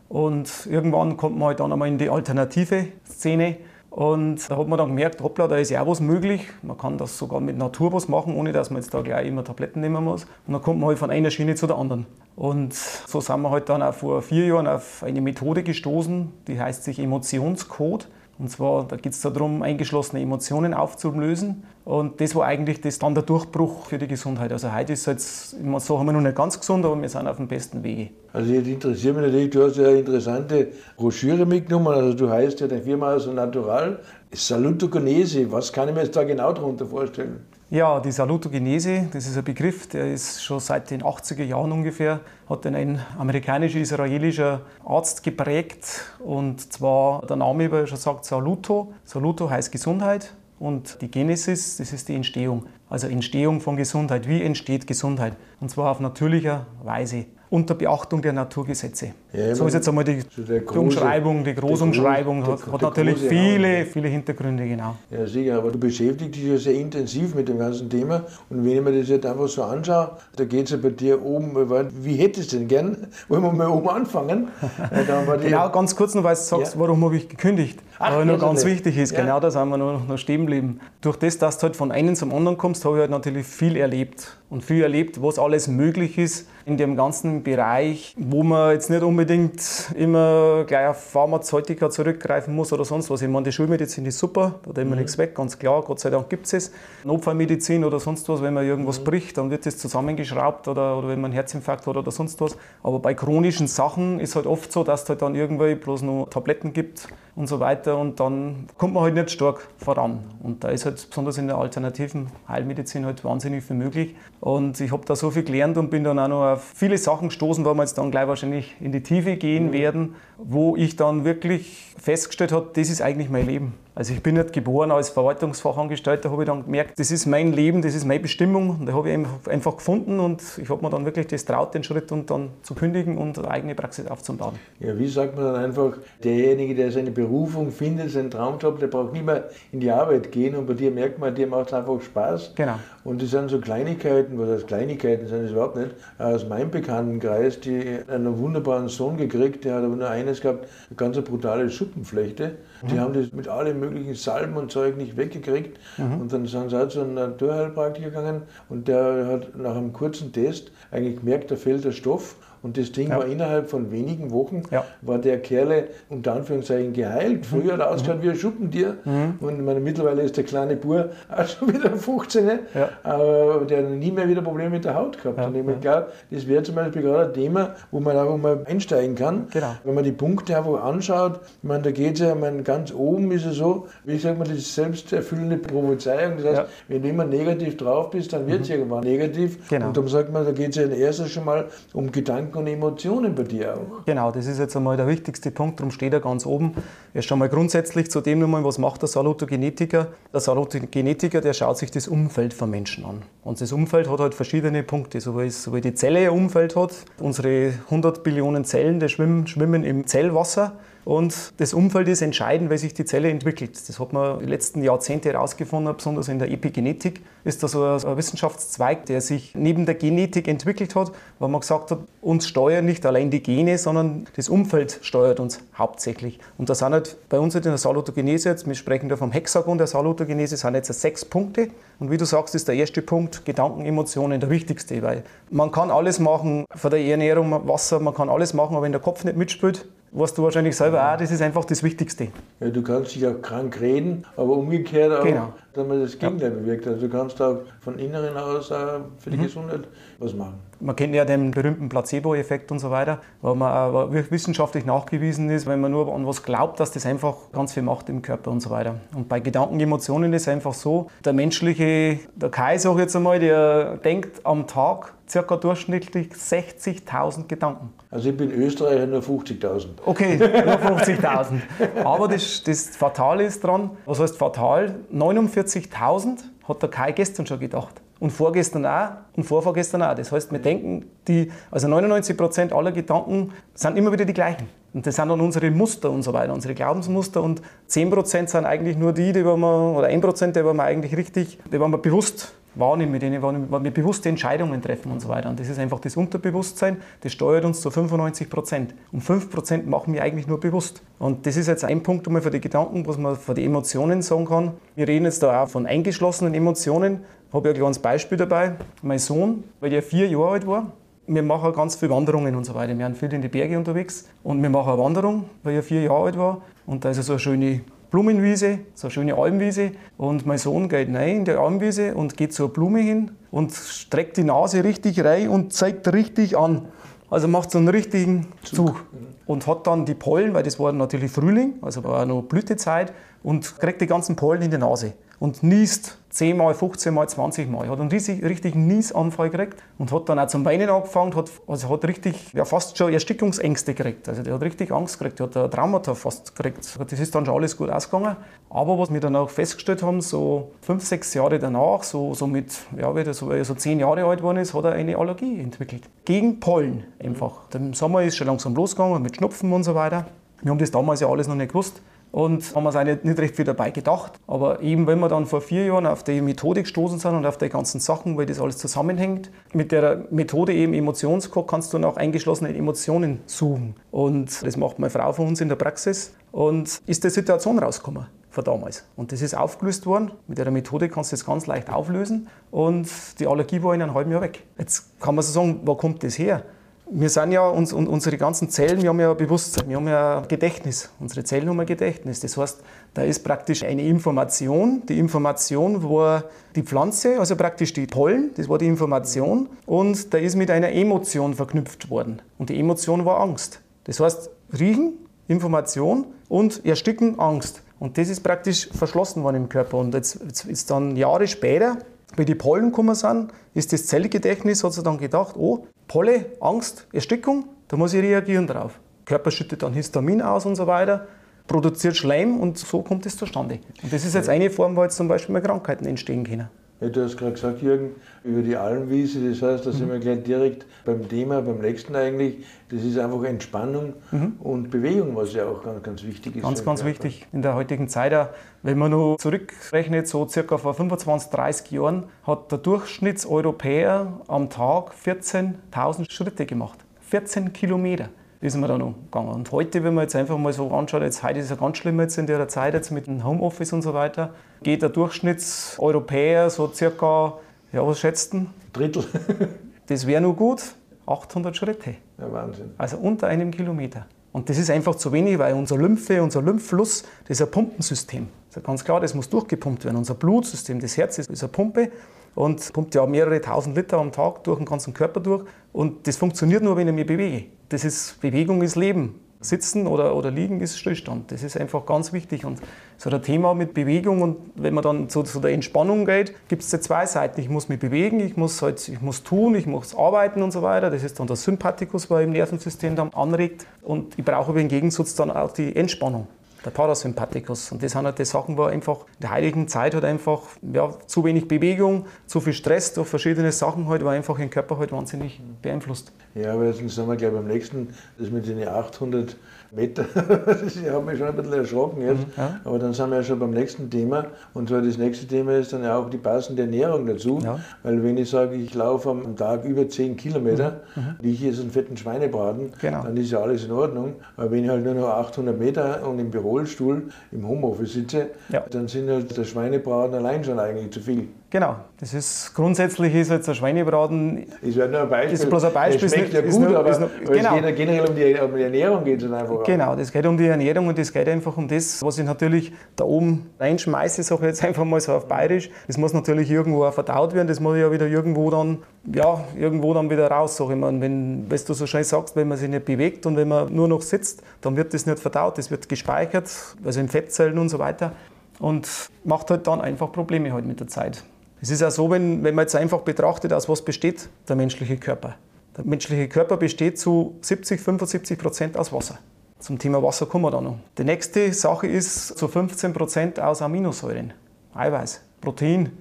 Und 0.10 0.66
irgendwann 0.70 1.16
kommt 1.16 1.38
man 1.38 1.50
halt 1.50 1.60
dann 1.60 1.72
einmal 1.72 1.88
in 1.88 2.00
die 2.00 2.10
alternative 2.10 2.88
Szene. 3.08 3.58
Und 3.92 4.50
da 4.50 4.56
hat 4.56 4.70
man 4.70 4.80
dann 4.80 4.88
gemerkt, 4.88 5.22
hoppla, 5.22 5.50
da 5.50 5.58
ist 5.58 5.70
ja 5.70 5.82
auch 5.84 5.88
was 5.88 6.00
möglich. 6.00 6.48
Man 6.62 6.78
kann 6.78 6.98
das 6.98 7.18
sogar 7.18 7.42
mit 7.42 7.58
Natur 7.58 7.92
was 7.92 8.08
machen, 8.08 8.38
ohne 8.38 8.54
dass 8.54 8.70
man 8.70 8.82
jetzt 8.82 8.94
da 8.94 9.02
gleich 9.02 9.28
immer 9.28 9.44
Tabletten 9.44 9.82
nehmen 9.82 10.02
muss. 10.02 10.24
Und 10.48 10.54
dann 10.54 10.62
kommt 10.62 10.80
man 10.80 10.88
halt 10.88 10.98
von 10.98 11.12
einer 11.12 11.30
Schiene 11.30 11.56
zu 11.56 11.68
der 11.68 11.76
anderen. 11.76 12.06
Und 12.38 12.74
so 12.74 13.20
sind 13.20 13.42
wir 13.42 13.52
halt 13.52 13.68
dann 13.68 13.84
auch 13.84 13.94
vor 13.94 14.22
vier 14.22 14.46
Jahren 14.48 14.66
auf 14.66 15.04
eine 15.04 15.20
Methode 15.20 15.62
gestoßen, 15.62 16.32
die 16.48 16.60
heißt 16.60 16.86
sich 16.86 17.00
Emotionscode. 17.00 18.08
Und 18.40 18.50
zwar, 18.50 18.88
da 18.88 18.96
geht 18.96 19.14
es 19.14 19.22
darum, 19.22 19.62
eingeschlossene 19.62 20.22
Emotionen 20.22 20.74
aufzulösen. 20.74 21.64
Und 21.86 22.22
das 22.22 22.36
war 22.36 22.46
eigentlich 22.46 22.82
das 22.82 22.98
dann 22.98 23.14
der 23.14 23.24
Durchbruch 23.24 23.86
für 23.86 23.98
die 23.98 24.08
Gesundheit. 24.08 24.52
Also 24.52 24.74
heute 24.74 24.94
ist 24.94 25.02
es 25.02 25.06
jetzt, 25.06 25.56
so 25.86 26.00
haben 26.00 26.06
wir 26.08 26.14
noch 26.14 26.22
nicht 26.22 26.36
ganz 26.36 26.60
gesund, 26.60 26.84
aber 26.86 27.00
wir 27.00 27.10
sind 27.10 27.28
auf 27.28 27.38
dem 27.38 27.48
besten 27.48 27.84
Wege. 27.84 28.10
Also 28.34 28.52
jetzt 28.52 28.68
interessiert 28.68 29.16
mich 29.16 29.26
natürlich, 29.26 29.50
du 29.52 29.64
hast 29.64 29.78
ja 29.78 29.88
eine 29.88 30.00
interessante 30.00 30.70
Broschüre 30.98 31.46
mitgenommen. 31.46 31.88
Also 31.88 32.14
du 32.14 32.30
heißt 32.30 32.62
ja, 32.62 32.68
deine 32.68 32.82
Firma 32.82 33.10
also 33.10 33.32
Natural. 33.32 34.00
Salutogenese, 34.32 35.52
was 35.52 35.72
kann 35.72 35.90
ich 35.90 35.96
mir 35.96 36.04
jetzt 36.04 36.16
da 36.16 36.24
genau 36.24 36.52
darunter 36.54 36.86
vorstellen? 36.86 37.42
Ja, 37.74 38.02
die 38.02 38.12
Salutogenese, 38.12 39.08
das 39.14 39.28
ist 39.28 39.38
ein 39.38 39.46
Begriff, 39.46 39.88
der 39.88 40.12
ist 40.12 40.44
schon 40.44 40.60
seit 40.60 40.92
den 40.92 41.04
80er 41.04 41.46
Jahren 41.46 41.72
ungefähr, 41.72 42.20
hat 42.50 42.66
den 42.66 42.76
ein 42.76 43.00
amerikanisch-israelischer 43.18 44.64
Arzt 44.86 45.24
geprägt. 45.24 46.04
Und 46.20 46.74
zwar, 46.74 47.26
der 47.28 47.38
Name, 47.38 47.72
wie 47.72 47.76
er 47.78 47.88
schon 47.88 47.98
sagt, 47.98 48.26
Saluto. 48.26 48.92
Saluto 49.06 49.50
heißt 49.50 49.72
Gesundheit 49.72 50.34
und 50.60 51.02
die 51.02 51.10
Genesis, 51.10 51.78
das 51.78 51.94
ist 51.94 52.10
die 52.10 52.16
Entstehung. 52.16 52.66
Also 52.90 53.08
Entstehung 53.08 53.62
von 53.62 53.78
Gesundheit. 53.78 54.28
Wie 54.28 54.44
entsteht 54.44 54.86
Gesundheit? 54.86 55.38
Und 55.62 55.72
zwar 55.72 55.92
auf 55.92 56.02
natürlicher 56.02 56.66
Weise 56.84 57.26
unter 57.52 57.76
Beachtung 57.76 58.22
der 58.22 58.32
Naturgesetze. 58.32 59.12
Ja, 59.34 59.54
so 59.54 59.68
ist 59.68 59.74
jetzt 59.74 59.88
einmal 59.88 60.06
die, 60.06 60.22
so 60.22 60.42
große, 60.42 60.64
die 60.72 60.78
Umschreibung, 60.78 61.44
die 61.44 61.54
Großumschreibung, 61.54 62.48
hat, 62.48 62.66
hat 62.66 62.82
natürlich 62.82 63.18
viele, 63.18 63.86
viele 63.86 64.08
Hintergründe, 64.08 64.66
genau. 64.66 64.96
Ja, 65.10 65.28
sicher, 65.28 65.58
aber 65.58 65.70
du 65.70 65.78
beschäftigst 65.78 66.36
dich 66.36 66.46
ja 66.46 66.58
sehr 66.58 66.76
intensiv 66.76 67.36
mit 67.36 67.50
dem 67.50 67.60
ganzen 67.60 67.90
Thema 67.90 68.24
und 68.50 68.64
wenn 68.64 68.78
ich 68.78 68.82
mir 68.82 68.98
das 68.98 69.10
jetzt 69.10 69.26
einfach 69.26 69.50
so 69.50 69.64
anschaue, 69.64 70.12
da 70.38 70.46
geht 70.46 70.66
es 70.66 70.72
ja 70.72 70.78
bei 70.78 70.92
dir 70.92 71.22
oben, 71.22 71.54
wie 72.02 72.16
hättest 72.16 72.54
du 72.54 72.58
denn 72.58 72.70
gern? 72.70 73.08
Wollen 73.28 73.44
wir 73.44 73.52
mal 73.52 73.68
oben 73.68 73.90
anfangen? 73.90 74.48
genau, 75.42 75.70
ganz 75.72 75.94
kurz 75.94 76.16
noch, 76.16 76.24
weil 76.24 76.36
du 76.36 76.42
sagst, 76.42 76.76
ja. 76.76 76.80
warum 76.80 77.04
habe 77.04 77.18
ich 77.18 77.28
gekündigt? 77.28 77.80
Ach, 78.00 78.14
aber 78.14 78.24
noch 78.24 78.40
ganz 78.40 78.64
wichtig 78.64 78.98
ist, 78.98 79.12
ja. 79.12 79.20
genau 79.20 79.42
da 79.42 79.52
sind 79.52 79.68
wir 79.68 79.78
noch, 79.78 80.08
noch 80.08 80.18
stehen 80.18 80.42
geblieben. 80.42 80.80
Durch 81.02 81.18
das, 81.18 81.38
dass 81.38 81.58
du 81.58 81.64
halt 81.64 81.76
von 81.76 81.92
einem 81.92 82.16
zum 82.16 82.34
anderen 82.34 82.58
kommst, 82.58 82.86
habe 82.86 82.96
ich 82.96 83.02
halt 83.02 83.12
natürlich 83.12 83.46
viel 83.46 83.76
erlebt 83.76 84.38
und 84.50 84.64
viel 84.64 84.82
erlebt, 84.82 85.22
was 85.22 85.38
alles 85.38 85.68
möglich 85.68 86.18
ist 86.18 86.48
in 86.66 86.78
dem 86.78 86.96
ganzen 86.96 87.41
Bereich, 87.44 88.16
wo 88.18 88.44
man 88.44 88.74
jetzt 88.74 88.90
nicht 88.90 89.04
unbedingt 89.04 89.92
immer 89.96 90.64
gleich 90.66 90.88
auf 90.88 91.04
Pharmazeutika 91.12 91.90
zurückgreifen 91.90 92.56
muss 92.56 92.72
oder 92.72 92.86
sonst 92.86 93.10
was. 93.10 93.22
Ich 93.22 93.30
meine, 93.30 93.44
die 93.46 93.52
Schulmedizin 93.52 94.06
ist 94.06 94.20
super, 94.20 94.60
da 94.64 94.70
hat 94.70 94.78
immer 94.78 94.92
mhm. 94.92 95.02
nichts 95.02 95.18
weg, 95.18 95.36
ganz 95.36 95.58
klar, 95.58 95.82
Gott 95.82 96.00
sei 96.00 96.10
Dank 96.10 96.30
gibt 96.30 96.46
es 96.46 96.54
es. 96.54 96.72
Notfallmedizin 97.04 97.84
oder 97.84 98.00
sonst 98.00 98.28
was, 98.30 98.42
wenn 98.42 98.54
man 98.54 98.66
irgendwas 98.66 99.00
mhm. 99.00 99.06
bricht, 99.06 99.38
dann 99.38 99.50
wird 99.50 99.66
das 99.66 99.78
zusammengeschraubt 99.78 100.68
oder, 100.68 100.98
oder 100.98 101.08
wenn 101.08 101.20
man 101.22 101.32
einen 101.32 101.34
Herzinfarkt 101.34 101.88
hat 101.88 101.98
oder 101.98 102.12
sonst 102.12 102.40
was. 102.42 102.58
Aber 102.84 103.00
bei 103.00 103.14
chronischen 103.14 103.68
Sachen 103.68 104.20
ist 104.20 104.36
halt 104.36 104.46
oft 104.46 104.72
so, 104.72 104.84
dass 104.84 105.04
es 105.04 105.10
halt 105.10 105.22
dann 105.22 105.36
irgendwie 105.36 105.76
bloß 105.76 106.04
noch 106.04 106.28
Tabletten 106.30 106.74
gibt 106.74 107.08
und 107.36 107.48
so 107.48 107.60
weiter 107.60 107.98
und 107.98 108.20
dann 108.20 108.68
kommt 108.78 108.94
man 108.94 109.04
halt 109.04 109.16
nicht 109.16 109.32
stark 109.32 109.68
voran. 109.78 110.20
Und 110.44 110.64
da 110.64 110.70
ist 110.70 110.86
halt 110.86 111.08
besonders 111.10 111.38
in 111.38 111.48
der 111.48 111.58
alternativen 111.58 112.28
Heilmedizin 112.48 113.06
halt 113.06 113.24
wahnsinnig 113.24 113.64
viel 113.64 113.76
möglich. 113.76 114.16
Und 114.40 114.80
ich 114.80 114.92
habe 114.92 115.06
da 115.06 115.16
so 115.16 115.32
viel 115.32 115.44
gelernt 115.44 115.78
und 115.78 115.90
bin 115.90 116.04
dann 116.04 116.20
auch 116.20 116.28
noch 116.28 116.44
auf 116.54 116.64
viele 116.64 116.98
Sachen 116.98 117.30
gestoßen, 117.30 117.64
wo 117.64 117.74
wir 117.74 117.84
jetzt 117.84 117.98
dann 117.98 118.12
gleich 118.12 118.28
wahrscheinlich 118.28 118.76
in 118.80 118.92
die 118.92 119.04
Tiefe 119.04 119.38
gehen 119.38 119.68
mhm. 119.68 119.74
werden, 119.74 120.16
wo 120.38 120.76
ich 120.76 120.96
dann 120.96 121.24
wirklich 121.24 121.96
festgestellt 121.98 122.52
habe, 122.52 122.70
das 122.74 122.90
ist 122.90 123.02
eigentlich 123.02 123.30
mein 123.30 123.46
Leben. 123.46 123.74
Also 123.94 124.14
ich 124.14 124.24
bin 124.24 124.36
nicht 124.36 124.54
geboren 124.54 124.90
als 124.90 125.10
Verwaltungsfachangestellter, 125.10 126.32
habe 126.32 126.44
ich 126.44 126.48
dann 126.48 126.64
gemerkt, 126.64 126.98
das 126.98 127.12
ist 127.12 127.26
mein 127.26 127.52
Leben, 127.52 127.82
das 127.82 127.94
ist 127.94 128.06
meine 128.06 128.22
Bestimmung. 128.22 128.78
Und 128.80 128.86
da 128.86 128.94
habe 128.94 129.10
ich 129.10 129.50
einfach 129.50 129.76
gefunden 129.76 130.22
und 130.22 130.42
ich 130.58 130.70
habe 130.70 130.82
mir 130.82 130.90
dann 130.90 131.04
wirklich 131.04 131.28
das 131.28 131.44
traut, 131.44 131.74
den 131.74 131.84
Schritt 131.84 132.10
und 132.14 132.30
dann 132.32 132.52
zu 132.64 132.74
kündigen 132.74 133.18
und 133.18 133.38
eine 133.38 133.52
eigene 133.52 133.76
Praxis 133.76 134.08
aufzubauen. 134.08 134.56
Ja, 134.80 134.98
wie 134.98 135.08
sagt 135.08 135.36
man 135.36 135.44
dann 135.46 135.56
einfach, 135.56 135.98
derjenige, 136.24 136.74
der 136.74 136.92
seine 136.92 137.12
Berufung 137.12 137.70
findet, 137.70 138.12
seinen 138.12 138.32
Traumjob, 138.32 138.80
der 138.80 138.88
braucht 138.88 139.12
nicht 139.12 139.26
mehr 139.26 139.50
in 139.74 139.82
die 139.82 139.92
Arbeit 139.92 140.32
gehen 140.32 140.56
und 140.56 140.68
bei 140.68 140.74
dir 140.74 140.90
merkt 140.90 141.20
man, 141.20 141.36
dir 141.36 141.48
macht 141.48 141.68
es 141.68 141.74
einfach 141.74 142.02
Spaß. 142.02 142.54
Genau. 142.56 142.76
Und 143.04 143.22
das 143.22 143.32
sind 143.32 143.50
so 143.50 143.60
Kleinigkeiten, 143.60 144.40
was 144.40 144.50
heißt 144.50 144.68
Kleinigkeiten 144.68 145.28
sind 145.28 145.46
es 145.46 145.52
überhaupt 145.52 145.76
nicht, 145.76 145.92
aus 146.18 146.48
meinem 146.48 146.72
Bekanntenkreis, 146.72 147.60
die 147.60 148.00
einen 148.08 148.38
wunderbaren 148.38 148.88
Sohn 148.88 149.18
gekriegt, 149.18 149.66
der 149.66 149.76
hat 149.76 149.84
aber 149.84 149.96
nur 149.98 150.10
eines 150.10 150.40
gehabt, 150.40 150.68
eine 150.90 150.96
ganz 150.96 151.20
brutale 151.20 151.70
Schuppenflechte. 151.70 152.54
Die 152.84 152.96
mhm. 152.96 153.00
haben 153.00 153.14
das 153.14 153.32
mit 153.32 153.48
allem 153.48 153.81
möglichen 153.82 154.16
Salben 154.16 154.56
und 154.56 154.72
Zeug 154.72 154.96
nicht 154.96 155.18
weggekriegt. 155.18 155.80
Mhm. 155.98 156.22
Und 156.22 156.34
dann 156.34 156.46
sind 156.46 156.70
sie 156.70 156.78
halt 156.78 156.92
zu 156.92 157.02
einem 157.02 157.16
Naturheilpraktiker 157.16 158.10
gegangen 158.10 158.44
und 158.70 158.88
der 158.88 159.28
hat 159.28 159.58
nach 159.58 159.76
einem 159.76 159.92
kurzen 159.92 160.32
Test 160.32 160.72
eigentlich 160.92 161.18
gemerkt, 161.18 161.52
da 161.52 161.56
fehlt 161.56 161.84
der 161.84 161.92
Stoff. 161.92 162.36
Und 162.64 162.78
das 162.78 162.92
Ding 162.92 163.10
ja. 163.10 163.18
war 163.18 163.26
innerhalb 163.26 163.70
von 163.70 163.92
wenigen 163.92 164.32
Wochen, 164.32 164.64
ja. 164.70 164.86
war 165.02 165.18
der 165.18 165.40
Kerle 165.42 165.88
unter 166.10 166.34
Anführungszeichen 166.34 166.94
geheilt. 166.94 167.46
Früher 167.46 167.74
hat 167.74 167.80
er 167.80 167.90
ausgeschaut 167.92 168.22
wie 168.22 168.30
ein 168.30 168.36
Schuppentier. 168.36 168.98
Mhm. 169.04 169.36
Und 169.40 169.66
meine, 169.66 169.80
mittlerweile 169.80 170.22
ist 170.22 170.38
der 170.38 170.44
kleine 170.44 170.76
Bur 170.76 171.10
auch 171.30 171.48
schon 171.48 171.74
wieder 171.74 171.90
15, 171.96 172.48
ja. 172.74 172.90
aber 173.04 173.66
der 173.66 173.80
hat 173.80 173.92
nie 173.92 174.12
mehr 174.12 174.28
wieder 174.30 174.42
Probleme 174.42 174.72
mit 174.72 174.86
der 174.86 174.96
Haut 174.96 175.22
gehabt. 175.22 175.40
Und 175.40 175.56
ich 175.56 175.64
meine, 175.64 175.80
klar, 175.80 176.08
das 176.30 176.48
wäre 176.48 176.62
zum 176.64 176.76
Beispiel 176.76 177.02
gerade 177.02 177.30
ein 177.30 177.34
Thema, 177.34 177.76
wo 177.90 178.00
man 178.00 178.16
einfach 178.16 178.38
mal 178.38 178.64
einsteigen 178.66 179.16
kann. 179.16 179.48
Genau. 179.52 179.76
Wenn 179.84 179.96
man 179.96 180.04
die 180.04 180.12
Punkte 180.12 180.56
einfach 180.58 180.84
anschaut, 180.84 181.40
ich 181.44 181.68
meine, 181.68 181.84
da 181.84 181.92
geht 181.92 182.16
es 182.16 182.20
ja, 182.20 182.34
ich 182.34 182.40
meine, 182.40 182.62
ganz 182.62 182.94
oben 182.94 183.32
ist 183.32 183.46
es 183.46 183.56
so, 183.56 183.88
wie 184.04 184.18
sagt 184.18 184.38
man, 184.38 184.48
das 184.48 184.76
selbsterfüllende 184.76 185.58
Prophezeiung. 185.58 186.38
Das 186.38 186.46
heißt, 186.46 186.70
wenn 186.88 187.02
du 187.02 187.10
immer 187.10 187.26
negativ 187.26 187.78
drauf 187.78 188.12
bist, 188.12 188.34
dann 188.34 188.48
wird 188.48 188.62
es 188.62 188.70
mhm. 188.70 188.76
irgendwann 188.76 189.04
negativ. 189.04 189.68
Genau. 189.70 189.88
Und 189.88 189.98
darum 189.98 190.10
sagt 190.10 190.32
man, 190.32 190.46
da 190.46 190.52
geht 190.52 190.70
es 190.70 190.76
ja 190.76 190.84
in 190.84 190.92
erster 190.92 191.26
schon 191.26 191.46
mal 191.46 191.66
um 191.94 192.12
Gedanken 192.12 192.51
Gedanken 192.52 192.58
und 192.58 192.68
Emotionen 192.68 193.36
bei 193.36 193.44
dir 193.44 193.76
auch. 193.76 194.06
Genau, 194.06 194.32
das 194.32 194.46
ist 194.46 194.60
jetzt 194.60 194.76
einmal 194.76 194.98
der 194.98 195.08
wichtigste 195.08 195.52
Punkt, 195.52 195.80
darum 195.80 195.92
steht 195.92 196.14
er 196.14 196.20
ganz 196.20 196.46
oben. 196.46 196.74
Erst 197.14 197.32
einmal 197.32 197.50
grundsätzlich 197.50 198.12
zu 198.12 198.22
dem 198.22 198.40
nochmal, 198.40 198.64
was 198.64 198.78
macht 198.78 199.02
der 199.02 199.10
Salutogenetiker? 199.10 200.08
Der 200.34 200.40
Salutogenetiker, 200.40 201.42
der 201.42 201.54
schaut 201.54 201.78
sich 201.78 201.92
das 201.92 202.08
Umfeld 202.08 202.54
von 202.54 202.70
Menschen 202.70 203.06
an. 203.06 203.22
Und 203.44 203.62
das 203.62 203.72
Umfeld 203.72 204.10
hat 204.10 204.20
halt 204.20 204.36
verschiedene 204.36 204.84
Punkte, 204.84 205.22
so 205.22 205.40
wie, 205.40 205.50
so 205.50 205.74
wie 205.74 205.82
die 205.82 205.94
Zelle 205.94 206.20
ein 206.20 206.30
Umfeld 206.30 206.76
hat. 206.76 206.94
Unsere 207.20 207.74
100 207.86 208.24
Billionen 208.24 208.66
Zellen, 208.66 209.00
die 209.00 209.10
schwimmen, 209.10 209.48
schwimmen 209.48 209.84
im 209.84 210.06
Zellwasser. 210.06 210.74
Und 211.12 211.52
das 211.58 211.74
Umfeld 211.74 212.08
ist 212.08 212.22
entscheidend, 212.22 212.70
weil 212.70 212.78
sich 212.78 212.94
die 212.94 213.04
Zelle 213.04 213.30
entwickelt. 213.30 213.78
Das 213.90 214.00
hat 214.00 214.14
man 214.14 214.40
die 214.40 214.46
letzten 214.46 214.82
Jahrzehnte 214.82 215.34
herausgefunden, 215.34 215.94
besonders 215.94 216.30
in 216.30 216.40
der 216.40 216.50
Epigenetik 216.50 217.20
ist 217.44 217.62
da 217.62 217.68
so 217.68 217.84
ein 217.84 218.16
Wissenschaftszweig, 218.16 219.08
der 219.08 219.20
sich 219.20 219.54
neben 219.54 219.86
der 219.86 219.96
Genetik 219.96 220.48
entwickelt 220.48 220.96
hat, 220.96 221.12
weil 221.40 221.50
man 221.50 221.60
gesagt 221.60 221.92
hat, 221.92 222.00
uns 222.22 222.48
steuern 222.48 222.86
nicht 222.86 223.06
allein 223.06 223.30
die 223.30 223.44
Gene, 223.44 223.78
sondern 223.78 224.26
das 224.38 224.48
Umfeld 224.48 225.00
steuert 225.02 225.42
uns 225.42 225.60
hauptsächlich. 225.78 226.40
Und 226.58 226.70
da 226.70 226.76
sind 226.76 226.94
halt 226.94 227.18
bei 227.28 227.42
uns 227.42 227.56
in 227.56 227.64
der 227.64 227.78
Salutogenese, 227.78 228.48
jetzt, 228.48 228.66
wir 228.66 228.76
sprechen 228.76 229.10
da 229.10 229.18
vom 229.18 229.34
Hexagon 229.34 229.78
der 229.78 229.88
Salutogenese, 229.88 230.56
sind 230.56 230.76
jetzt 230.76 230.94
sechs 230.94 231.26
Punkte. 231.26 231.72
Und 232.00 232.10
wie 232.10 232.16
du 232.16 232.24
sagst, 232.24 232.56
ist 232.56 232.70
der 232.70 232.76
erste 232.76 233.02
Punkt 233.02 233.44
Gedanken, 233.44 233.86
Emotionen 233.86 234.40
der 234.40 234.50
wichtigste, 234.50 235.02
weil 235.02 235.24
man 235.50 235.74
kann 235.74 235.92
alles 235.92 236.20
machen, 236.20 236.64
von 236.74 236.90
der 236.90 237.02
Ernährung, 237.02 237.68
Wasser, 237.68 238.00
man 238.00 238.14
kann 238.14 238.30
alles 238.30 238.54
machen, 238.54 238.78
aber 238.78 238.86
wenn 238.86 238.94
der 238.94 239.02
Kopf 239.02 239.26
nicht 239.26 239.36
mitspielt, 239.36 239.90
weißt 240.12 240.38
du 240.38 240.44
wahrscheinlich 240.44 240.76
selber 240.76 241.12
auch, 241.12 241.18
das 241.18 241.32
ist 241.32 241.42
einfach 241.42 241.66
das 241.66 241.84
Wichtigste. 241.84 242.28
Ja, 242.60 242.70
du 242.70 242.82
kannst 242.82 243.16
dich 243.16 243.26
auch 243.26 243.42
krank 243.42 243.80
reden, 243.80 244.26
aber 244.36 244.58
umgekehrt 244.58 245.12
auch, 245.12 245.24
genau. 245.24 245.54
dass 245.74 245.88
man 245.88 246.02
das 246.02 246.18
Gegenteil 246.18 246.52
ja. 246.52 246.58
bewirkt. 246.58 246.88
Also 246.88 247.08
du 247.08 247.10
kannst 247.10 247.42
auch 247.42 247.62
von 247.80 247.98
Inneren 247.98 248.36
aus 248.36 248.72
auch 248.72 249.02
für 249.20 249.30
die 249.30 249.38
mhm. 249.38 249.44
Gesundheit 249.44 249.88
was 250.20 250.34
machen. 250.34 250.60
Man 250.82 250.96
kennt 250.96 251.14
ja 251.14 251.26
den 251.26 251.52
berühmten 251.52 251.90
Placebo-Effekt 251.90 252.72
und 252.72 252.80
so 252.80 252.90
weiter, 252.92 253.20
wo 253.42 253.54
man 253.54 253.72
aber 253.72 254.12
wissenschaftlich 254.32 254.86
nachgewiesen 254.86 255.50
ist, 255.50 255.68
wenn 255.68 255.80
man 255.80 255.92
nur 255.92 256.14
an 256.14 256.26
was 256.26 256.44
glaubt, 256.44 256.80
dass 256.80 256.92
das 256.92 257.06
einfach 257.06 257.36
ganz 257.54 257.74
viel 257.74 257.84
macht 257.84 258.10
im 258.10 258.22
Körper 258.22 258.52
und 258.52 258.62
so 258.62 258.70
weiter. 258.72 258.96
Und 259.14 259.30
bei 259.30 259.40
Gedanken, 259.40 259.80
Emotionen 259.80 260.34
ist 260.34 260.44
es 260.44 260.48
einfach 260.48 260.74
so, 260.74 261.10
der 261.24 261.34
menschliche, 261.34 262.20
der 262.36 262.50
Kai, 262.50 262.78
sag 262.78 262.94
ich 262.94 263.00
jetzt 263.00 263.16
einmal, 263.16 263.40
der 263.40 263.98
denkt 263.98 264.46
am 264.46 264.68
Tag 264.68 265.14
circa 265.30 265.56
durchschnittlich 265.56 266.30
60.000 266.34 267.48
Gedanken. 267.48 267.94
Also 268.10 268.30
ich 268.30 268.38
bin 268.38 268.52
Österreicher 268.52 269.08
nur 269.08 269.22
50.000. 269.22 269.86
Okay, 270.06 270.38
nur 270.38 270.48
50.000. 270.50 271.62
Aber 272.04 272.28
das, 272.28 272.64
das 272.64 272.90
Fatale 272.98 273.46
ist 273.46 273.64
dran, 273.64 273.92
was 274.06 274.20
heißt 274.20 274.38
fatal? 274.38 274.96
49.000 275.14 276.40
hat 276.68 276.82
der 276.82 276.90
Kai 276.90 277.12
gestern 277.14 277.46
schon 277.46 277.60
gedacht. 277.60 278.02
Und 278.22 278.30
vorgestern 278.30 278.86
auch 278.86 279.10
und 279.36 279.44
vorvorgestern 279.44 280.04
auch. 280.04 280.16
Das 280.16 280.32
heißt, 280.32 280.52
wir 280.52 280.60
denken, 280.60 281.08
die, 281.28 281.52
also 281.72 281.90
99 281.90 282.38
Prozent 282.38 282.72
aller 282.72 282.94
Gedanken 282.94 283.52
sind 283.74 283.98
immer 283.98 284.14
wieder 284.14 284.24
die 284.24 284.34
gleichen. 284.34 284.70
Und 284.94 285.08
das 285.08 285.16
sind 285.16 285.30
dann 285.30 285.40
unsere 285.40 285.72
Muster 285.72 286.12
und 286.12 286.24
so 286.24 286.34
weiter, 286.34 286.54
unsere 286.54 286.74
Glaubensmuster. 286.74 287.42
Und 287.42 287.62
10 287.88 288.10
Prozent 288.10 288.50
sind 288.50 288.66
eigentlich 288.66 288.98
nur 288.98 289.14
die, 289.14 289.32
die 289.32 289.46
wir, 289.46 289.56
oder 289.56 290.08
1 290.08 290.22
Prozent, 290.22 290.56
die 290.56 290.64
wir 290.64 290.84
eigentlich 290.84 291.16
richtig, 291.16 291.60
die 291.72 291.80
wir 291.80 291.98
bewusst 291.98 292.54
wahrnehmen, 292.76 293.12
mit 293.12 293.22
denen 293.22 293.42
wir 293.42 293.92
bewusste 293.92 294.30
Entscheidungen 294.30 294.82
treffen 294.82 295.12
und 295.12 295.20
so 295.20 295.28
weiter. 295.28 295.50
Und 295.50 295.60
das 295.60 295.68
ist 295.68 295.78
einfach 295.78 296.00
das 296.00 296.16
Unterbewusstsein, 296.16 296.98
das 297.22 297.34
steuert 297.34 297.66
uns 297.66 297.82
zu 297.82 297.92
95 297.92 298.50
Prozent. 298.50 298.96
Und 299.12 299.22
5 299.22 299.50
Prozent 299.50 299.88
machen 299.88 300.14
wir 300.14 300.24
eigentlich 300.24 300.48
nur 300.48 300.60
bewusst. 300.60 301.02
Und 301.20 301.46
das 301.46 301.58
ist 301.58 301.68
jetzt 301.68 301.84
ein 301.84 302.02
Punkt 302.02 302.28
einmal 302.28 302.42
für 302.42 302.52
die 302.52 302.62
Gedanken, 302.62 303.06
was 303.08 303.18
man 303.18 303.36
für 303.36 303.54
die 303.54 303.66
Emotionen 303.66 304.22
sagen 304.22 304.46
kann. 304.46 304.72
Wir 304.96 305.08
reden 305.08 305.26
jetzt 305.26 305.44
da 305.44 305.64
auch 305.64 305.70
von 305.70 305.86
eingeschlossenen 305.86 306.54
Emotionen. 306.54 307.26
Ich 307.50 307.54
habe 307.54 307.68
ja 307.68 307.74
ein 307.74 307.80
kleines 307.80 308.00
Beispiel 308.00 308.38
dabei. 308.38 308.76
Mein 309.02 309.20
Sohn, 309.20 309.66
weil 309.82 309.90
der 309.90 310.02
vier 310.02 310.30
Jahre 310.30 310.52
alt 310.52 310.68
war, 310.68 310.94
wir 311.28 311.44
machen 311.44 311.74
ganz 311.74 311.96
viele 311.96 312.12
Wanderungen 312.12 312.56
und 312.56 312.66
so 312.66 312.74
weiter. 312.74 312.98
Wir 312.98 313.06
sind 313.06 313.18
viel 313.18 313.34
in 313.34 313.42
die 313.42 313.48
Berge 313.48 313.78
unterwegs 313.78 314.28
und 314.44 314.62
wir 314.62 314.70
machen 314.70 314.92
eine 314.92 315.02
Wanderung, 315.02 315.46
weil 315.64 315.76
er 315.76 315.84
vier 315.84 316.02
Jahre 316.02 316.26
alt 316.26 316.38
war. 316.38 316.62
Und 316.86 317.06
da 317.06 317.12
ist 317.12 317.24
so 317.24 317.34
eine 317.34 317.40
schöne 317.40 317.82
Blumenwiese, 318.10 318.80
so 318.94 319.08
eine 319.08 319.12
schöne 319.12 319.36
Almwiese. 319.36 319.92
Und 320.18 320.46
mein 320.46 320.58
Sohn 320.58 320.90
geht 320.90 321.14
rein 321.14 321.38
in 321.38 321.46
die 321.46 321.52
Almwiese 321.52 322.16
und 322.16 322.36
geht 322.36 322.54
zur 322.54 322.74
Blume 322.74 323.00
hin 323.00 323.32
und 323.52 323.72
streckt 323.72 324.38
die 324.38 324.44
Nase 324.44 324.84
richtig 324.84 325.24
rein 325.24 325.50
und 325.50 325.74
zeigt 325.74 326.12
richtig 326.12 326.58
an. 326.58 326.88
Also 327.30 327.48
macht 327.48 327.72
so 327.72 327.78
einen 327.78 327.88
richtigen 327.88 328.48
Zug. 328.64 328.88
Zug. 328.88 329.06
Und 329.46 329.68
hat 329.68 329.88
dann 329.88 330.06
die 330.06 330.14
Pollen, 330.14 330.54
weil 330.54 330.64
das 330.64 330.80
war 330.80 330.92
natürlich 330.92 331.32
Frühling, 331.32 331.76
also 331.82 332.04
war 332.04 332.26
noch 332.26 332.42
Blütezeit, 332.42 333.14
und 333.44 333.80
kriegt 333.80 334.02
die 334.02 334.08
ganzen 334.08 334.36
Pollen 334.36 334.62
in 334.62 334.72
die 334.72 334.78
Nase 334.78 335.14
und 335.42 335.64
niest 335.64 336.20
10 336.30 336.56
mal, 336.56 336.76
15 336.76 337.12
mal, 337.12 337.28
20 337.28 337.68
mal. 337.68 337.90
Hat 337.90 338.00
einen 338.00 338.12
richtig, 338.12 338.44
richtig 338.44 338.76
Niesanfall 338.76 339.50
gekriegt 339.50 339.76
und 339.98 340.12
hat 340.12 340.30
dann 340.30 340.38
auch 340.38 340.46
zum 340.46 340.64
Weinen 340.66 340.88
angefangen, 340.88 341.36
hat, 341.36 341.50
also 341.66 341.90
hat 341.90 342.06
richtig, 342.06 342.54
ja 342.54 342.64
fast 342.64 342.96
schon 342.96 343.12
Erstickungsängste 343.12 343.96
gekriegt. 343.96 344.30
Also 344.30 344.44
der 344.44 344.54
hat 344.54 344.62
richtig 344.62 344.92
Angst 344.92 345.18
gekriegt, 345.18 345.40
der 345.40 345.48
hat 345.48 345.58
ein 345.58 345.72
Traumata 345.72 346.14
fast 346.14 346.56
gekriegt. 346.56 346.88
Das 346.96 347.20
ist 347.20 347.34
dann 347.34 347.48
schon 347.48 347.56
alles 347.56 347.76
gut 347.76 347.90
ausgegangen. 347.90 348.36
Aber 348.70 349.00
was 349.00 349.12
wir 349.12 349.20
dann 349.20 349.36
auch 349.36 349.50
festgestellt 349.50 350.04
haben, 350.04 350.22
so 350.22 350.74
fünf, 350.82 351.04
sechs 351.04 351.34
Jahre 351.34 351.58
danach, 351.58 352.04
so, 352.04 352.36
so 352.36 352.46
mit, 352.46 352.78
ja, 352.96 353.16
wie 353.16 353.22
er 353.22 353.34
so, 353.34 353.52
so 353.64 353.74
zehn 353.74 354.00
Jahre 354.00 354.24
alt 354.26 354.42
geworden 354.42 354.60
ist, 354.60 354.76
hat 354.76 354.86
er 354.86 354.92
eine 354.92 355.18
Allergie 355.18 355.60
entwickelt. 355.60 356.04
Gegen 356.24 356.60
Pollen 356.60 357.06
einfach. 357.18 357.62
Im 357.74 357.96
Sommer 357.96 358.22
ist 358.22 358.38
schon 358.38 358.46
langsam 358.46 358.76
losgegangen 358.76 359.24
mit 359.24 359.38
Schnupfen 359.38 359.74
und 359.74 359.86
so 359.86 359.96
weiter. 359.96 360.28
Wir 360.62 360.70
haben 360.70 360.78
das 360.78 360.92
damals 360.92 361.20
ja 361.20 361.28
alles 361.28 361.48
noch 361.48 361.56
nicht 361.56 361.70
gewusst 361.70 362.00
und 362.32 362.76
haben 362.76 362.86
uns 362.86 362.96
nicht 362.96 363.40
recht 363.40 363.56
viel 363.56 363.66
dabei 363.66 363.92
gedacht. 363.92 364.34
Aber 364.48 364.82
eben, 364.82 365.08
wenn 365.08 365.20
wir 365.20 365.30
dann 365.30 365.46
vor 365.46 365.62
vier 365.62 365.86
Jahren 365.86 366.06
auf 366.06 366.24
die 366.24 366.42
Methode 366.42 366.82
gestoßen 366.82 367.20
sind 367.20 367.36
und 367.36 367.46
auf 367.46 367.58
die 367.58 367.70
ganzen 367.70 368.00
Sachen, 368.00 368.38
weil 368.38 368.46
das 368.46 368.60
alles 368.60 368.78
zusammenhängt, 368.78 369.52
mit 369.74 369.92
der 369.92 370.26
Methode 370.32 370.74
eben 370.74 370.94
Emotionscode 370.94 371.68
kannst 371.68 371.94
du 371.94 372.00
nach 372.00 372.18
eingeschlossenen 372.18 372.76
Emotionen 372.76 373.42
suchen. 373.46 373.96
Und 374.12 374.66
das 374.66 374.78
macht 374.78 375.00
meine 375.00 375.10
Frau 375.10 375.34
von 375.34 375.48
uns 375.48 375.62
in 375.62 375.70
der 375.70 375.76
Praxis 375.76 376.34
und 376.52 377.02
ist 377.06 377.24
die 377.24 377.30
Situation 377.30 377.80
rausgekommen 377.80 378.28
von 378.50 378.64
damals. 378.64 379.06
Und 379.16 379.32
das 379.32 379.42
ist 379.42 379.56
aufgelöst 379.56 380.06
worden. 380.06 380.32
Mit 380.48 380.58
der 380.58 380.70
Methode 380.72 381.10
kannst 381.10 381.32
du 381.32 381.36
das 381.36 381.46
ganz 381.46 381.68
leicht 381.68 381.90
auflösen 381.90 382.50
und 382.70 383.08
die 383.40 383.48
Allergie 383.48 383.82
war 383.82 383.96
in 383.96 384.02
einem 384.02 384.14
halben 384.14 384.32
Jahr 384.32 384.42
weg. 384.42 384.64
Jetzt 384.78 385.20
kann 385.20 385.36
man 385.36 385.44
so 385.44 385.54
sagen, 385.54 385.82
wo 385.86 385.96
kommt 385.96 386.24
das 386.24 386.38
her? 386.38 386.64
Wir 387.14 387.30
sind 387.30 387.52
ja, 387.52 387.68
uns, 387.68 387.92
unsere 387.92 388.38
ganzen 388.38 388.70
Zellen, 388.70 389.02
wir 389.02 389.10
haben 389.10 389.20
ja 389.20 389.34
Bewusstsein, 389.34 389.90
wir 389.90 389.98
haben 389.98 390.08
ja 390.08 390.42
Gedächtnis. 390.48 391.10
Unsere 391.20 391.44
Zellen 391.44 391.68
haben 391.68 391.80
ein 391.80 391.86
Gedächtnis. 391.86 392.40
Das 392.40 392.56
heißt, 392.56 392.80
da 393.14 393.24
ist 393.24 393.44
praktisch 393.44 393.84
eine 393.84 394.02
Information. 394.04 395.04
Die 395.08 395.20
Information 395.20 396.10
war 396.10 396.46
die 396.74 396.84
Pflanze, 396.84 397.38
also 397.38 397.58
praktisch 397.58 397.92
die 397.92 398.08
Pollen, 398.08 398.52
das 398.56 398.70
war 398.70 398.78
die 398.78 398.88
Information. 398.88 399.68
Und 399.86 400.34
da 400.34 400.38
ist 400.38 400.56
mit 400.56 400.72
einer 400.72 400.92
Emotion 400.94 401.54
verknüpft 401.54 402.10
worden. 402.10 402.42
Und 402.58 402.70
die 402.70 402.80
Emotion 402.80 403.26
war 403.26 403.42
Angst. 403.42 403.82
Das 404.06 404.22
heißt, 404.22 404.50
riechen, 404.80 405.14
Information 405.50 406.28
und 406.48 406.86
ersticken, 406.86 407.40
Angst. 407.40 407.84
Und 408.00 408.18
das 408.18 408.30
ist 408.30 408.40
praktisch 408.40 408.90
verschlossen 408.94 409.44
worden 409.44 409.58
im 409.58 409.70
Körper. 409.70 409.98
Und 409.98 410.14
jetzt, 410.14 410.40
jetzt 410.46 410.64
ist 410.64 410.90
dann 410.90 411.18
Jahre 411.18 411.46
später, 411.48 411.98
wie 412.38 412.46
die 412.46 412.56
Pollen 412.56 412.86
gekommen 412.86 413.16
sind, 413.16 413.52
ist 413.74 413.94
das 413.94 414.08
Zellgedächtnis, 414.08 414.84
hat 414.84 414.94
sich 414.94 415.04
dann 415.04 415.18
gedacht, 415.18 415.56
oh, 415.58 415.88
Polle, 416.08 416.46
Angst, 416.60 417.08
Erstickung, 417.14 417.66
da 417.88 417.98
muss 417.98 418.14
ich 418.14 418.22
reagieren 418.22 418.68
drauf. 418.68 419.00
Der 419.20 419.38
Körper 419.38 419.52
schüttet 419.52 419.84
dann 419.84 419.94
Histamin 419.94 420.42
aus 420.42 420.66
und 420.66 420.76
so 420.76 420.88
weiter. 420.88 421.28
produziert 421.68 422.18
Schleim 422.18 422.60
und 422.60 422.78
so 422.78 423.02
kommt 423.02 423.26
es 423.26 423.38
zustande. 423.38 423.80
Und 424.04 424.12
das 424.12 424.26
ist 424.26 424.36
jetzt 424.36 424.50
eine 424.50 424.70
Form, 424.70 424.96
wo 424.96 425.04
jetzt 425.04 425.16
zum 425.16 425.28
Beispiel 425.28 425.54
mal 425.54 425.62
Krankheiten 425.62 426.06
entstehen 426.06 426.44
können. 426.44 426.70
Ja, 427.02 427.10
du 427.10 427.24
hast 427.24 427.36
gerade 427.36 427.54
gesagt, 427.54 427.82
Jürgen, 427.82 428.12
über 428.44 428.62
die 428.62 428.76
Almwiese, 428.76 429.50
das 429.50 429.64
heißt, 429.64 429.88
da 429.88 429.92
sind 429.92 430.12
wir 430.12 430.20
gleich 430.20 430.44
direkt 430.44 430.86
beim 431.04 431.28
Thema, 431.28 431.60
beim 431.62 431.80
nächsten 431.80 432.16
eigentlich. 432.16 432.64
Das 432.90 433.04
ist 433.04 433.18
einfach 433.18 433.44
Entspannung 433.44 434.14
mhm. 434.32 434.54
und 434.60 434.92
Bewegung, 434.92 435.36
was 435.36 435.54
ja 435.54 435.66
auch 435.66 435.84
ganz, 435.84 436.04
ganz 436.04 436.24
wichtig 436.24 436.58
ist. 436.58 436.62
Ganz, 436.62 436.86
ganz 436.86 437.04
wichtig 437.04 437.48
in 437.52 437.64
der 437.64 437.74
heutigen 437.74 438.08
Zeit. 438.08 438.50
Wenn 438.84 439.00
man 439.00 439.10
nur 439.10 439.40
zurückrechnet, 439.40 440.28
so 440.28 440.48
circa 440.48 440.78
vor 440.78 440.94
25, 440.94 441.50
30 441.50 441.92
Jahren, 441.92 442.26
hat 442.44 442.72
der 442.72 442.78
Durchschnittseuropäer 442.78 444.42
am 444.48 444.70
Tag 444.70 445.14
14.000 445.26 446.30
Schritte 446.30 446.68
gemacht. 446.68 447.00
14 447.22 447.74
Kilometer 447.74 448.30
ist 448.62 448.78
man 448.78 448.88
da 448.88 448.98
noch 448.98 449.16
gegangen. 449.16 449.50
Und 449.50 449.72
heute, 449.72 450.04
wenn 450.04 450.14
man 450.14 450.24
jetzt 450.24 450.36
einfach 450.36 450.58
mal 450.58 450.72
so 450.72 450.92
anschaut, 450.92 451.24
jetzt 451.24 451.44
heute 451.44 451.60
ist 451.60 451.72
ja 451.72 451.76
ganz 451.76 451.98
schlimm 451.98 452.20
jetzt 452.20 452.38
in 452.38 452.46
der 452.46 452.68
Zeit 452.68 452.94
jetzt 452.94 453.10
mit 453.12 453.26
dem 453.26 453.44
Homeoffice 453.44 453.92
und 453.92 454.04
so 454.04 454.14
weiter, 454.14 454.54
geht 454.84 455.02
der 455.02 455.10
Durchschnittseuropäer 455.10 456.70
so 456.70 456.92
circa, 456.94 457.58
ja 457.92 458.06
was 458.06 458.20
schätzt 458.20 458.54
du? 458.54 458.68
Drittel. 458.94 459.26
das 460.06 460.28
wäre 460.28 460.42
nur 460.42 460.56
gut, 460.56 460.84
800 461.26 461.76
Schritte. 461.76 462.16
Ja, 462.38 462.52
Wahnsinn. 462.52 462.92
Also 462.98 463.18
unter 463.18 463.48
einem 463.48 463.72
Kilometer. 463.72 464.28
Und 464.52 464.70
das 464.70 464.78
ist 464.78 464.90
einfach 464.90 465.16
zu 465.16 465.32
wenig, 465.32 465.58
weil 465.58 465.74
unser 465.74 465.98
Lymphe, 465.98 466.44
unser 466.44 466.62
Lymphfluss, 466.62 467.24
das 467.48 467.60
ist 467.60 467.62
ein 467.62 467.72
Pumpensystem. 467.72 468.48
Ist 468.70 468.84
ganz 468.84 469.04
klar, 469.04 469.20
das 469.20 469.34
muss 469.34 469.50
durchgepumpt 469.50 470.06
werden. 470.06 470.18
Unser 470.18 470.36
Blutsystem, 470.36 471.00
das 471.00 471.18
Herz 471.18 471.38
ist 471.40 471.50
eine 471.50 471.72
Pumpe 471.72 472.12
und 472.54 472.94
pumpt 472.94 473.16
ja 473.16 473.26
mehrere 473.26 473.62
tausend 473.62 473.96
Liter 473.96 474.18
am 474.18 474.32
Tag 474.32 474.64
durch 474.66 474.78
den 474.78 474.86
ganzen 474.86 475.14
Körper 475.14 475.40
durch. 475.40 475.64
Und 475.94 476.28
das 476.28 476.38
funktioniert 476.38 476.84
nur, 476.84 476.96
wenn 476.98 477.08
ich 477.08 477.14
mich 477.14 477.26
bewege. 477.26 477.66
Das 477.92 478.06
ist, 478.06 478.40
Bewegung 478.40 478.82
ist 478.82 478.96
Leben. 478.96 479.36
Sitzen 479.60 480.08
oder, 480.08 480.36
oder 480.36 480.50
liegen 480.50 480.80
ist 480.80 480.98
Stillstand. 480.98 481.52
Das 481.52 481.62
ist 481.62 481.78
einfach 481.78 482.06
ganz 482.06 482.34
wichtig. 482.34 482.66
Und 482.66 482.80
so 483.18 483.30
ein 483.30 483.44
Thema 483.44 483.76
mit 483.76 483.94
Bewegung 483.94 484.42
und 484.42 484.58
wenn 484.76 484.94
man 484.94 485.04
dann 485.04 485.30
zu, 485.30 485.44
zu 485.44 485.60
der 485.60 485.72
Entspannung 485.72 486.26
geht, 486.26 486.56
gibt 486.70 486.82
es 486.82 486.90
zwei 486.90 487.26
Seiten. 487.26 487.60
Ich 487.60 487.70
muss 487.70 487.90
mich 487.90 488.00
bewegen, 488.00 488.40
ich 488.40 488.56
muss, 488.58 488.82
halt, 488.82 489.08
ich 489.08 489.22
muss 489.22 489.44
tun, 489.44 489.76
ich 489.76 489.86
muss 489.86 490.16
arbeiten 490.16 490.64
und 490.64 490.72
so 490.72 490.82
weiter. 490.82 491.12
Das 491.12 491.22
ist 491.22 491.40
dann 491.40 491.48
der 491.48 491.58
Sympathikus, 491.58 492.30
der 492.30 492.40
im 492.40 492.52
Nervensystem 492.52 493.16
dann 493.16 493.34
anregt. 493.34 493.86
Und 494.02 494.40
ich 494.40 494.46
brauche 494.46 494.80
im 494.80 494.88
Gegensatz 494.88 495.36
dann 495.36 495.52
auch 495.52 495.74
die 495.74 495.96
Entspannung 495.96 496.48
der 496.86 496.92
Parasympathikus. 496.92 497.92
Und 497.92 498.02
das 498.04 498.14
sind 498.14 498.26
halt 498.26 498.40
die 498.40 498.46
Sachen, 498.46 498.78
wo 498.78 498.84
einfach 498.84 499.20
in 499.20 499.42
der 499.42 499.52
heutigen 499.52 499.88
Zeit 499.88 500.14
halt 500.14 500.26
einfach 500.26 500.62
ja, 500.82 501.14
zu 501.28 501.44
wenig 501.44 501.68
Bewegung, 501.68 502.26
zu 502.46 502.60
viel 502.60 502.74
Stress 502.74 503.14
durch 503.14 503.28
verschiedene 503.28 503.72
Sachen 503.72 504.08
halt, 504.08 504.24
war 504.24 504.34
einfach 504.34 504.58
den 504.58 504.70
Körper 504.70 504.98
halt 504.98 505.12
wahnsinnig 505.12 505.62
beeinflusst. 505.82 506.32
Ja, 506.56 506.74
aber 506.74 506.86
jetzt 506.86 506.98
sind 506.98 507.28
wir 507.28 507.36
gleich 507.36 507.54
beim 507.54 507.68
nächsten, 507.68 508.14
das 508.38 508.50
mit 508.50 508.68
den 508.68 508.88
800 508.88 509.56
Meter, 509.92 510.24
das 510.34 510.96
hat 510.96 511.26
mich 511.26 511.38
schon 511.38 511.48
ein 511.48 511.56
bisschen 511.56 511.74
erschrocken 511.74 512.22
jetzt. 512.22 512.48
Mhm, 512.48 512.54
ja. 512.56 512.80
Aber 512.86 513.00
dann 513.00 513.14
sind 513.14 513.30
wir 513.30 513.38
ja 513.38 513.44
schon 513.44 513.60
beim 513.60 513.72
nächsten 513.72 514.10
Thema. 514.10 514.46
Und 514.74 514.88
zwar 514.88 515.02
das 515.02 515.18
nächste 515.18 515.48
Thema 515.48 515.74
ist 515.74 515.92
dann 515.92 516.04
ja 516.04 516.18
auch 516.18 516.30
die 516.30 516.38
passende 516.38 516.84
Ernährung 516.84 517.26
dazu. 517.26 517.60
Ja. 517.64 517.80
Weil 518.04 518.24
wenn 518.24 518.38
ich 518.38 518.50
sage, 518.50 518.76
ich 518.76 518.94
laufe 518.94 519.30
am 519.30 519.56
Tag 519.56 519.84
über 519.84 520.08
10 520.08 520.38
Kilometer, 520.38 521.02
mhm. 521.16 521.22
mhm. 521.22 521.36
liege 521.42 521.70
ich 521.70 521.80
einen 521.80 521.92
fetten 521.92 522.16
Schweinebraten, 522.16 522.92
genau. 523.02 523.24
dann 523.24 523.36
ist 523.36 523.52
ja 523.52 523.60
alles 523.60 523.84
in 523.84 523.92
Ordnung. 523.92 524.36
Aber 524.56 524.72
wenn 524.72 524.84
ich 524.86 524.90
halt 524.90 525.04
nur 525.04 525.14
noch 525.14 525.28
800 525.28 525.78
Meter 525.78 526.28
und 526.28 526.40
im 526.40 526.52
Bürostuhl 526.52 527.24
im 527.52 527.68
Homeoffice 527.68 528.14
sitze, 528.14 528.48
ja. 528.70 528.86
dann 528.90 529.08
sind 529.10 529.30
halt 529.30 529.56
der 529.56 529.66
Schweinebraten 529.66 530.36
allein 530.36 530.64
schon 530.64 530.80
eigentlich 530.80 531.12
zu 531.12 531.20
viel. 531.20 531.50
Genau, 531.72 531.96
das 532.20 532.34
ist 532.34 532.74
grundsätzlich 532.76 533.34
ist 533.34 533.50
jetzt 533.50 533.70
ein 533.70 533.76
Schweinebraten. 533.76 534.68
Ist 534.82 534.98
ja 534.98 535.08
nur 535.08 535.22
ein 535.22 535.30
Beispiel. 535.30 535.54
Ist 535.54 535.70
bloß 535.70 535.86
ein 535.86 535.94
Beispiel. 535.94 536.26
Es 536.26 536.34
schmeckt 536.34 536.54
ja 536.54 536.60
gut, 536.60 536.82
nur, 536.82 537.00
aber, 537.00 537.18
nur, 537.18 537.30
genau. 537.46 537.76
es 537.78 537.86
geht 537.86 537.96
generell 537.96 538.28
um 538.28 538.36
die, 538.36 538.60
um 538.60 538.76
die 538.76 538.84
Ernährung 538.84 539.24
geht 539.24 539.42
es 539.42 539.50
einfach. 539.50 539.82
Genau, 539.86 540.14
das 540.18 540.34
geht 540.34 540.46
um 540.46 540.58
die 540.58 540.68
Ernährung 540.68 541.08
und 541.08 541.18
das 541.18 541.32
geht 541.32 541.48
einfach 541.48 541.78
um 541.78 541.88
das, 541.88 542.22
was 542.22 542.38
ich 542.38 542.44
natürlich 542.44 542.92
da 543.16 543.24
oben 543.24 543.70
reinschmeiße, 543.80 544.44
sage 544.44 544.64
ich 544.64 544.68
jetzt 544.68 544.84
einfach 544.84 545.06
mal 545.06 545.22
so 545.22 545.32
auf 545.32 545.48
Bayerisch. 545.48 545.90
Das 546.08 546.18
muss 546.18 546.34
natürlich 546.34 546.70
irgendwo 546.70 547.06
auch 547.06 547.14
verdaut 547.14 547.54
werden, 547.54 547.70
das 547.70 547.80
muss 547.80 547.98
ja 547.98 548.12
wieder 548.12 548.28
irgendwo 548.28 548.70
dann, 548.70 548.98
ja, 549.34 549.64
irgendwo 549.80 550.14
dann 550.14 550.30
wieder 550.30 550.52
raus, 550.52 550.76
sage 550.76 550.92
ich 550.92 551.00
mal. 551.00 551.22
Wenn, 551.22 551.68
was 551.70 551.86
du 551.86 551.94
so 551.94 552.06
schön 552.06 552.26
sagst, 552.26 552.58
wenn 552.58 552.68
man 552.68 552.80
sich 552.80 552.90
nicht 552.90 553.06
bewegt 553.06 553.46
und 553.46 553.56
wenn 553.56 553.70
man 553.70 553.96
nur 553.96 554.10
noch 554.10 554.24
sitzt, 554.24 554.62
dann 554.82 554.98
wird 554.98 555.14
das 555.14 555.26
nicht 555.26 555.40
verdaut, 555.40 555.78
das 555.78 555.90
wird 555.90 556.10
gespeichert, 556.10 556.70
also 557.06 557.18
in 557.22 557.30
Fettzellen 557.30 557.78
und 557.78 557.88
so 557.88 557.98
weiter 557.98 558.34
und 558.82 559.30
macht 559.44 559.70
halt 559.70 559.88
dann 559.88 560.02
einfach 560.02 560.32
Probleme 560.32 560.74
halt 560.74 560.86
mit 560.86 561.00
der 561.00 561.08
Zeit. 561.08 561.44
Es 561.84 561.90
ist 561.90 562.02
ja 562.02 562.12
so, 562.12 562.30
wenn, 562.30 562.64
wenn 562.64 562.76
man 562.76 562.84
jetzt 562.84 562.96
einfach 562.96 563.22
betrachtet, 563.22 563.74
aus 563.74 563.90
was 563.90 564.04
besteht 564.04 564.50
der 564.70 564.76
menschliche 564.76 565.18
Körper. 565.18 565.56
Der 565.98 566.06
menschliche 566.06 566.48
Körper 566.48 566.78
besteht 566.78 567.20
zu 567.20 567.58
70, 567.62 568.00
75 568.00 568.60
Prozent 568.60 568.98
aus 568.98 569.12
Wasser. 569.12 569.40
Zum 569.80 569.98
Thema 569.98 570.22
Wasser 570.22 570.46
kommen 570.46 570.66
wir 570.66 570.70
da 570.70 570.80
noch. 570.80 570.98
Die 571.18 571.24
nächste 571.24 571.74
Sache 571.74 572.06
ist 572.06 572.56
zu 572.56 572.68
15 572.68 573.14
Prozent 573.14 573.60
aus 573.60 573.82
Aminosäuren, 573.82 574.54
Eiweiß, 574.94 575.42
Protein. 575.60 576.12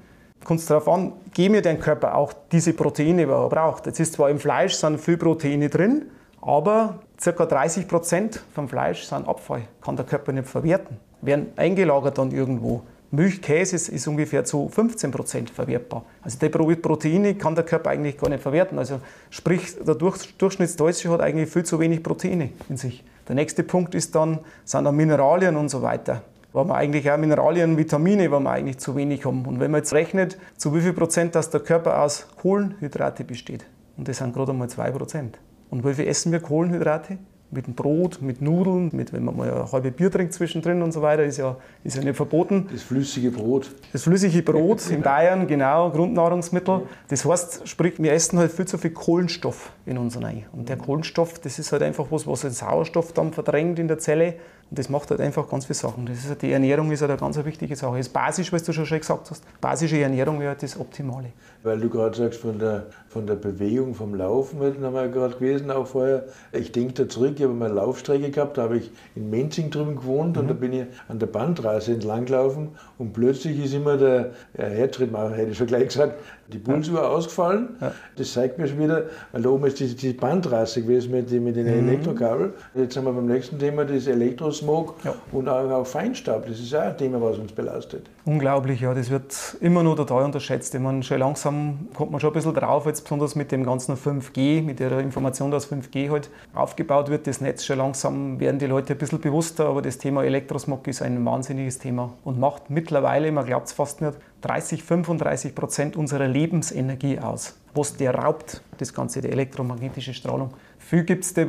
Kommt 0.44 0.60
es 0.60 0.66
darauf 0.66 0.88
an, 0.88 1.12
geben 1.34 1.52
mir 1.52 1.62
dein 1.62 1.78
Körper 1.78 2.14
auch 2.14 2.32
diese 2.50 2.72
Proteine, 2.72 3.26
die 3.26 3.30
er 3.30 3.48
braucht. 3.50 3.84
Jetzt 3.84 4.00
ist 4.00 4.14
zwar 4.14 4.30
im 4.30 4.38
Fleisch 4.38 4.72
sind 4.72 4.98
viel 4.98 5.18
Proteine 5.18 5.68
drin, 5.68 6.06
aber 6.40 7.00
ca. 7.22 7.44
30 7.44 7.86
Prozent 7.86 8.42
vom 8.54 8.66
Fleisch 8.66 9.02
sind 9.02 9.28
Abfall, 9.28 9.64
kann 9.82 9.94
der 9.94 10.06
Körper 10.06 10.32
nicht 10.32 10.48
verwerten, 10.48 10.96
werden 11.20 11.52
eingelagert 11.56 12.16
dann 12.16 12.30
irgendwo. 12.30 12.80
Milchkäse 13.12 13.76
ist, 13.76 14.06
ungefähr 14.06 14.44
zu 14.44 14.68
15 14.68 15.10
Prozent 15.10 15.50
verwertbar. 15.50 16.04
Also 16.22 16.38
die 16.38 16.48
Proteine 16.48 17.34
kann 17.34 17.54
der 17.54 17.64
Körper 17.64 17.90
eigentlich 17.90 18.16
gar 18.16 18.28
nicht 18.28 18.42
verwerten. 18.42 18.78
Also 18.78 19.00
sprich, 19.30 19.76
der 19.84 19.96
Durchschnittsdeutsche 19.96 21.10
hat 21.10 21.20
eigentlich 21.20 21.50
viel 21.50 21.64
zu 21.64 21.80
wenig 21.80 22.02
Proteine 22.02 22.50
in 22.68 22.76
sich. 22.76 23.04
Der 23.26 23.34
nächste 23.34 23.64
Punkt 23.64 23.94
ist 23.94 24.14
dann, 24.14 24.38
sind 24.64 24.84
dann 24.84 24.94
Mineralien 24.94 25.56
und 25.56 25.68
so 25.68 25.82
weiter. 25.82 26.22
Wo 26.52 26.64
man 26.64 26.76
eigentlich 26.76 27.10
auch 27.10 27.16
Mineralien, 27.16 27.76
Vitamine, 27.76 28.30
wo 28.30 28.40
wir 28.40 28.50
eigentlich 28.50 28.78
zu 28.78 28.96
wenig 28.96 29.24
haben. 29.24 29.44
Und 29.44 29.60
wenn 29.60 29.70
man 29.70 29.80
jetzt 29.80 29.92
rechnet, 29.92 30.38
zu 30.56 30.74
wie 30.74 30.80
viel 30.80 30.92
Prozent 30.92 31.34
dass 31.34 31.50
der 31.50 31.60
Körper 31.60 32.02
aus 32.02 32.26
Kohlenhydrate 32.40 33.24
besteht, 33.24 33.64
und 33.96 34.08
das 34.08 34.18
sind 34.18 34.34
gerade 34.34 34.52
einmal 34.52 34.68
2 34.68 34.90
Prozent. 34.90 35.38
Und 35.68 35.86
wie 35.86 35.94
viel 35.94 36.08
essen 36.08 36.32
wir 36.32 36.40
Kohlenhydrate? 36.40 37.18
Mit 37.50 37.66
dem 37.66 37.74
Brot, 37.74 38.22
mit 38.22 38.40
Nudeln, 38.40 38.90
mit, 38.92 39.12
wenn 39.12 39.24
man 39.24 39.36
mal 39.36 39.50
ein 39.50 39.72
halbes 39.72 39.92
Bier 39.92 40.10
trinkt 40.10 40.32
zwischendrin 40.32 40.82
und 40.82 40.92
so 40.92 41.02
weiter, 41.02 41.24
ist 41.24 41.38
ja, 41.38 41.56
ist 41.82 41.96
ja 41.96 42.02
nicht 42.02 42.16
verboten. 42.16 42.68
Das 42.72 42.82
flüssige 42.82 43.30
Brot. 43.30 43.70
Das 43.92 44.04
flüssige 44.04 44.42
Brot 44.42 44.88
in 44.90 45.02
Bayern, 45.02 45.46
genau, 45.46 45.90
Grundnahrungsmittel. 45.90 46.82
Das 47.08 47.24
heißt, 47.24 47.68
sprich, 47.68 47.94
wir 47.98 48.12
essen 48.12 48.38
halt 48.38 48.52
viel 48.52 48.66
zu 48.66 48.78
viel 48.78 48.92
Kohlenstoff 48.92 49.72
in 49.86 49.98
uns 49.98 50.20
rein. 50.22 50.44
Und 50.52 50.68
der 50.68 50.76
Kohlenstoff, 50.76 51.38
das 51.40 51.58
ist 51.58 51.72
halt 51.72 51.82
einfach 51.82 52.06
was, 52.10 52.26
was 52.26 52.42
den 52.42 52.52
Sauerstoff 52.52 53.12
dann 53.12 53.32
verdrängt 53.32 53.78
in 53.78 53.88
der 53.88 53.98
Zelle. 53.98 54.34
Und 54.70 54.78
das 54.78 54.88
macht 54.88 55.10
halt 55.10 55.20
einfach 55.20 55.48
ganz 55.48 55.66
viele 55.66 55.74
Sachen. 55.74 56.06
Das 56.06 56.18
ist 56.18 56.28
halt, 56.28 56.42
die 56.42 56.52
Ernährung 56.52 56.92
ist 56.92 57.00
halt 57.00 57.10
eine 57.10 57.18
ganz 57.18 57.36
wichtige 57.44 57.74
Sache. 57.74 57.96
Das 57.96 58.06
ist 58.06 58.12
basisch, 58.12 58.52
was 58.52 58.62
du 58.62 58.72
schon 58.72 58.84
gesagt 58.84 59.28
hast. 59.28 59.42
Basische 59.60 59.98
Ernährung 59.98 60.38
wäre 60.38 60.50
halt 60.50 60.62
das 60.62 60.78
Optimale. 60.78 61.32
Weil 61.64 61.80
du 61.80 61.90
gerade 61.90 62.16
sagst, 62.16 62.40
von 62.40 62.56
der, 62.56 62.86
von 63.08 63.26
der 63.26 63.34
Bewegung, 63.34 63.94
vom 63.96 64.14
Laufen, 64.14 64.60
das 64.60 64.74
haben 64.80 64.94
wir 64.94 65.06
ja 65.06 65.08
gerade 65.08 65.34
gewesen, 65.34 65.72
auch 65.72 65.88
vorher. 65.88 66.24
Ich 66.52 66.70
denke 66.70 66.94
da 66.94 67.08
zurück, 67.08 67.34
ich 67.36 67.42
habe 67.42 67.52
mal 67.52 67.66
eine 67.66 67.74
Laufstrecke 67.74 68.30
gehabt, 68.30 68.58
da 68.58 68.62
habe 68.62 68.78
ich 68.78 68.92
in 69.16 69.28
Menzing 69.28 69.70
drüben 69.70 69.96
gewohnt 69.96 70.36
mhm. 70.36 70.42
und 70.42 70.48
da 70.48 70.54
bin 70.54 70.72
ich 70.72 70.86
an 71.08 71.18
der 71.18 71.26
Bandstraße 71.26 71.92
entlang 71.92 72.26
gelaufen 72.26 72.68
und 72.96 73.12
plötzlich 73.12 73.62
ist 73.62 73.74
immer 73.74 73.96
der 73.96 74.30
ja, 74.56 74.64
Herzschritt, 74.64 75.12
hätte 75.12 75.50
ich 75.50 75.58
schon 75.58 75.66
gleich 75.66 75.88
gesagt, 75.88 76.14
die 76.52 76.58
Pulsuhr 76.58 77.00
ja. 77.00 77.08
ausgefallen. 77.08 77.76
Ja. 77.80 77.92
Das 78.16 78.32
zeigt 78.32 78.58
mir 78.58 78.66
schon 78.66 78.78
wieder, 78.78 79.04
weil 79.32 79.42
da 79.42 79.48
oben 79.48 79.66
ist 79.66 79.80
die, 79.80 79.94
die 79.94 80.12
Bandstraße 80.12 80.82
gewesen 80.82 81.12
mit, 81.12 81.30
mit 81.30 81.56
den 81.56 81.66
mhm. 81.66 81.88
Elektrokabel. 81.88 82.52
Jetzt 82.74 82.94
sind 82.94 83.04
wir 83.04 83.12
beim 83.12 83.26
nächsten 83.26 83.58
Thema, 83.58 83.84
das 83.84 84.06
Elektrosmog 84.06 84.96
ja. 85.04 85.14
und 85.32 85.48
auch, 85.48 85.70
auch, 85.70 85.86
Feinstaub. 85.86 86.46
Das 86.46 86.58
ist 86.58 86.74
auch 86.74 86.80
ein 86.82 86.98
Thema, 86.98 87.20
was 87.20 87.38
uns 87.38 87.52
belastet. 87.52 88.08
Unglaublich, 88.24 88.80
ja. 88.80 88.94
Das 88.94 89.10
wird 89.10 89.56
immer 89.60 89.82
nur 89.82 89.96
total 89.96 90.24
unterschätzt. 90.24 90.74
Ich 90.74 90.80
meine, 90.80 91.02
schon 91.02 91.18
langsam 91.18 91.88
kommt 91.94 92.10
man 92.10 92.20
schon 92.20 92.30
ein 92.30 92.34
bisschen 92.34 92.54
drauf, 92.54 92.86
jetzt 92.86 93.02
besonders 93.02 93.34
mit 93.34 93.52
dem 93.52 93.64
ganzen 93.64 93.96
5G, 93.96 94.62
mit 94.62 94.80
der 94.80 94.98
Information, 94.98 95.50
dass 95.50 95.70
5G 95.70 96.10
halt 96.10 96.30
aufgebaut 96.54 97.10
wird, 97.10 97.26
das 97.26 97.40
Netz 97.40 97.64
schon 97.64 97.78
langsam 97.78 98.40
werden 98.40 98.58
die 98.58 98.66
Leute 98.66 98.94
ein 98.94 98.98
bisschen 98.98 99.20
bewusster, 99.20 99.66
aber 99.66 99.82
das 99.82 99.98
Thema 99.98 100.24
Elektrosmog 100.24 100.86
ist 100.88 101.02
ein 101.02 101.24
wahnsinniges 101.24 101.78
Thema 101.78 102.12
und 102.24 102.38
macht 102.38 102.70
mittlerweile, 102.70 103.30
man 103.32 103.46
glaubt 103.46 103.66
es 103.66 103.72
fast 103.72 104.00
nicht, 104.00 104.14
30, 104.40 104.82
35 104.82 105.54
Prozent 105.54 105.96
unserer 105.96 106.26
Lebensenergie 106.26 107.18
aus. 107.18 107.56
Was 107.74 107.96
der 107.96 108.14
raubt, 108.14 108.62
das 108.78 108.92
Ganze, 108.94 109.20
die 109.20 109.28
elektromagnetische 109.28 110.14
Strahlung. 110.14 110.54
Viel 110.78 111.04
gibt 111.04 111.24
es, 111.24 111.34
die 111.34 111.46